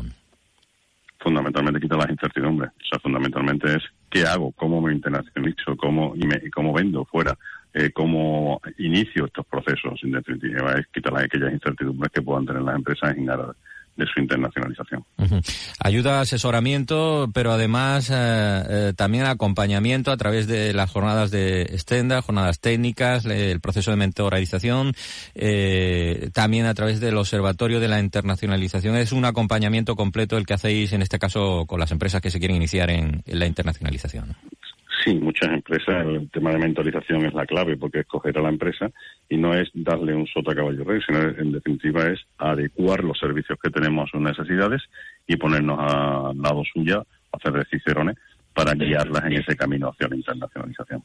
Fundamentalmente 1.20 1.80
quita 1.80 1.98
las 1.98 2.10
incertidumbres. 2.12 2.70
O 2.70 2.86
sea, 2.88 3.00
fundamentalmente 3.00 3.74
es 3.74 3.84
qué 4.10 4.24
hago, 4.24 4.52
cómo 4.52 4.80
me 4.82 4.94
internacionalizo, 4.94 5.76
cómo, 5.76 6.14
y, 6.16 6.28
me, 6.28 6.40
cómo 6.52 6.72
vendo 6.72 7.04
fuera. 7.06 7.36
Eh, 7.74 7.92
cómo 7.92 8.62
inicio 8.78 9.26
estos 9.26 9.46
procesos, 9.46 10.00
en 10.04 10.12
definitiva, 10.12 10.74
es 10.74 10.88
quitar 10.88 11.18
aquellas 11.18 11.52
incertidumbres 11.52 12.12
que 12.12 12.22
puedan 12.22 12.46
tener 12.46 12.62
las 12.62 12.76
empresas 12.76 13.18
en 13.18 13.30
aras 13.30 13.56
de 13.98 14.06
su 14.06 14.20
internacionalización. 14.22 15.04
Ayuda, 15.80 16.22
asesoramiento, 16.22 17.30
pero 17.34 17.52
además 17.52 18.10
eh, 18.10 18.14
eh, 18.70 18.94
también 18.96 19.26
acompañamiento 19.26 20.12
a 20.12 20.18
través 20.18 20.48
de 20.48 20.74
las 20.74 20.92
jornadas 20.92 21.32
de 21.32 21.64
extenda, 21.64 22.22
jornadas 22.22 22.60
técnicas, 22.60 23.26
el 23.26 23.60
proceso 23.60 23.92
de 23.92 23.98
mentorización, 23.98 24.94
eh, 25.36 26.30
también 26.34 26.68
a 26.68 26.74
través 26.74 27.00
del 27.00 27.18
observatorio 27.18 27.80
de 27.80 27.88
la 27.88 28.00
internacionalización. 28.00 28.96
Es 28.96 29.12
un 29.12 29.26
acompañamiento 29.26 29.96
completo 29.96 30.38
el 30.38 30.46
que 30.46 30.54
hacéis 30.54 30.94
en 30.94 31.02
este 31.02 31.20
caso 31.20 31.66
con 31.66 31.80
las 31.80 31.92
empresas 31.92 32.22
que 32.22 32.30
se 32.30 32.40
quieren 32.40 32.58
iniciar 32.58 32.90
en 32.92 33.24
la 33.26 33.48
internacionalización. 33.48 34.36
Sí, 35.04 35.14
muchas 35.16 35.52
empresas 35.52 36.06
el 36.06 36.30
tema 36.32 36.52
de 36.52 36.58
mentorización 36.58 37.26
es 37.26 37.34
la 37.34 37.46
clave 37.46 37.78
porque 37.78 38.00
es 38.00 38.08
coger 38.08 38.38
a 38.38 38.42
la 38.42 38.50
empresa 38.50 38.92
y 39.30 39.38
no 39.38 39.54
es 39.54 39.70
darle 39.74 40.16
un 40.16 40.28
sota 40.28 40.56
caballo 40.56 40.84
rey, 40.84 41.02
sino 41.06 41.20
en 41.20 41.52
definitiva 41.52 42.08
es 42.08 42.20
adecuar 42.38 43.04
los 43.04 43.20
servicios 43.20 43.58
que 43.62 43.70
tenemos 43.70 44.08
a 44.08 44.12
sus 44.12 44.22
necesidades 44.22 44.82
y 45.28 45.36
ponernos 45.36 45.80
al 45.80 46.42
lado 46.42 46.64
suya, 46.74 47.04
hacer 47.32 47.54
de 47.54 47.66
cicerones 47.66 48.18
para 48.58 48.74
guiarlas 48.74 49.24
en 49.26 49.34
ese 49.34 49.56
camino 49.56 49.90
hacia 49.90 50.08
la 50.08 50.16
internacionalización. 50.16 51.04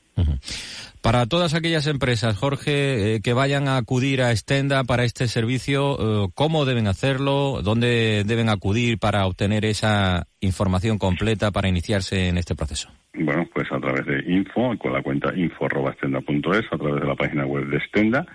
Para 1.02 1.26
todas 1.26 1.52
aquellas 1.52 1.86
empresas, 1.86 2.34
Jorge, 2.34 3.16
eh, 3.16 3.20
que 3.20 3.34
vayan 3.34 3.68
a 3.68 3.76
acudir 3.76 4.22
a 4.22 4.32
Estenda 4.32 4.84
para 4.84 5.04
este 5.04 5.28
servicio, 5.28 5.98
eh, 6.24 6.28
¿cómo 6.34 6.64
deben 6.64 6.86
hacerlo? 6.86 7.60
¿Dónde 7.62 8.24
deben 8.24 8.48
acudir 8.48 8.98
para 8.98 9.26
obtener 9.26 9.66
esa 9.66 10.28
información 10.40 10.96
completa 10.96 11.50
para 11.50 11.68
iniciarse 11.68 12.28
en 12.28 12.38
este 12.38 12.54
proceso? 12.54 12.88
Bueno, 13.12 13.46
pues 13.52 13.70
a 13.70 13.78
través 13.78 14.06
de 14.06 14.32
info, 14.32 14.74
con 14.78 14.94
la 14.94 15.02
cuenta 15.02 15.36
info.estenda.es, 15.36 16.64
a 16.70 16.78
través 16.78 17.02
de 17.02 17.06
la 17.06 17.16
página 17.16 17.44
web 17.44 17.66
de 17.66 17.76
Estenda 17.76 18.26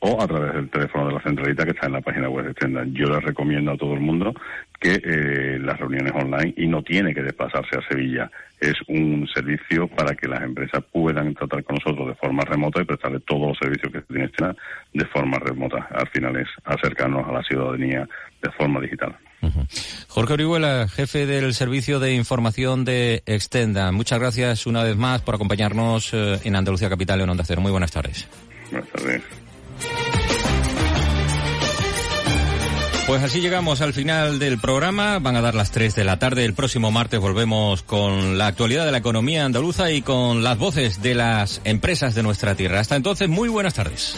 o 0.00 0.20
a 0.20 0.26
través 0.26 0.52
del 0.52 0.68
teléfono 0.68 1.06
de 1.06 1.14
la 1.14 1.22
centralita 1.22 1.64
que 1.64 1.70
está 1.70 1.86
en 1.86 1.92
la 1.92 2.00
página 2.00 2.28
web 2.28 2.46
de 2.46 2.50
Estenda. 2.50 2.84
Yo 2.86 3.06
les 3.06 3.22
recomiendo 3.22 3.70
a 3.70 3.76
todo 3.76 3.94
el 3.94 4.00
mundo 4.00 4.34
que 4.80 5.00
eh, 5.02 5.58
las 5.60 5.78
reuniones 5.78 6.12
online 6.14 6.54
y 6.56 6.66
no 6.66 6.82
tiene 6.82 7.14
que 7.14 7.22
desplazarse 7.22 7.78
a 7.78 7.88
Sevilla. 7.88 8.30
Es 8.60 8.74
un 8.88 9.26
servicio 9.32 9.88
para 9.88 10.14
que 10.14 10.28
las 10.28 10.42
empresas 10.42 10.82
puedan 10.92 11.34
tratar 11.34 11.64
con 11.64 11.76
nosotros 11.76 12.08
de 12.08 12.14
forma 12.14 12.44
remota 12.44 12.82
y 12.82 12.84
prestarle 12.84 13.20
todos 13.20 13.48
los 13.48 13.58
servicios 13.58 13.92
que 13.92 14.00
tiene 14.02 14.24
Estenda 14.26 14.54
de 14.92 15.04
forma 15.06 15.38
remota. 15.38 15.88
Al 15.90 16.08
final 16.08 16.36
es 16.36 16.48
acercarnos 16.64 17.26
a 17.28 17.32
la 17.32 17.42
ciudadanía 17.42 18.08
de 18.42 18.50
forma 18.52 18.80
digital. 18.80 19.16
Jorge 20.08 20.32
Orihuela, 20.34 20.88
jefe 20.88 21.26
del 21.26 21.54
Servicio 21.54 22.00
de 22.00 22.14
Información 22.14 22.84
de 22.84 23.22
Extenda. 23.26 23.92
Muchas 23.92 24.18
gracias 24.18 24.66
una 24.66 24.82
vez 24.82 24.96
más 24.96 25.20
por 25.22 25.34
acompañarnos 25.34 26.14
eh, 26.14 26.40
en 26.44 26.56
Andalucía 26.56 26.88
Capital 26.88 27.20
en 27.20 27.30
Onda 27.30 27.44
Cero. 27.46 27.60
Muy 27.60 27.70
buenas 27.70 27.92
tardes. 27.92 28.26
Buenas 28.70 28.88
tardes. 28.90 29.22
Pues 33.06 33.22
así 33.22 33.40
llegamos 33.40 33.82
al 33.82 33.92
final 33.92 34.38
del 34.38 34.58
programa. 34.58 35.18
Van 35.18 35.36
a 35.36 35.42
dar 35.42 35.54
las 35.54 35.70
3 35.70 35.94
de 35.94 36.04
la 36.04 36.18
tarde. 36.18 36.44
El 36.44 36.54
próximo 36.54 36.90
martes 36.90 37.20
volvemos 37.20 37.82
con 37.82 38.38
la 38.38 38.46
actualidad 38.46 38.86
de 38.86 38.92
la 38.92 38.98
economía 38.98 39.44
andaluza 39.44 39.90
y 39.90 40.00
con 40.00 40.42
las 40.42 40.56
voces 40.56 41.02
de 41.02 41.14
las 41.14 41.60
empresas 41.64 42.14
de 42.14 42.22
nuestra 42.22 42.54
tierra. 42.54 42.80
Hasta 42.80 42.96
entonces, 42.96 43.28
muy 43.28 43.50
buenas 43.50 43.74
tardes. 43.74 44.16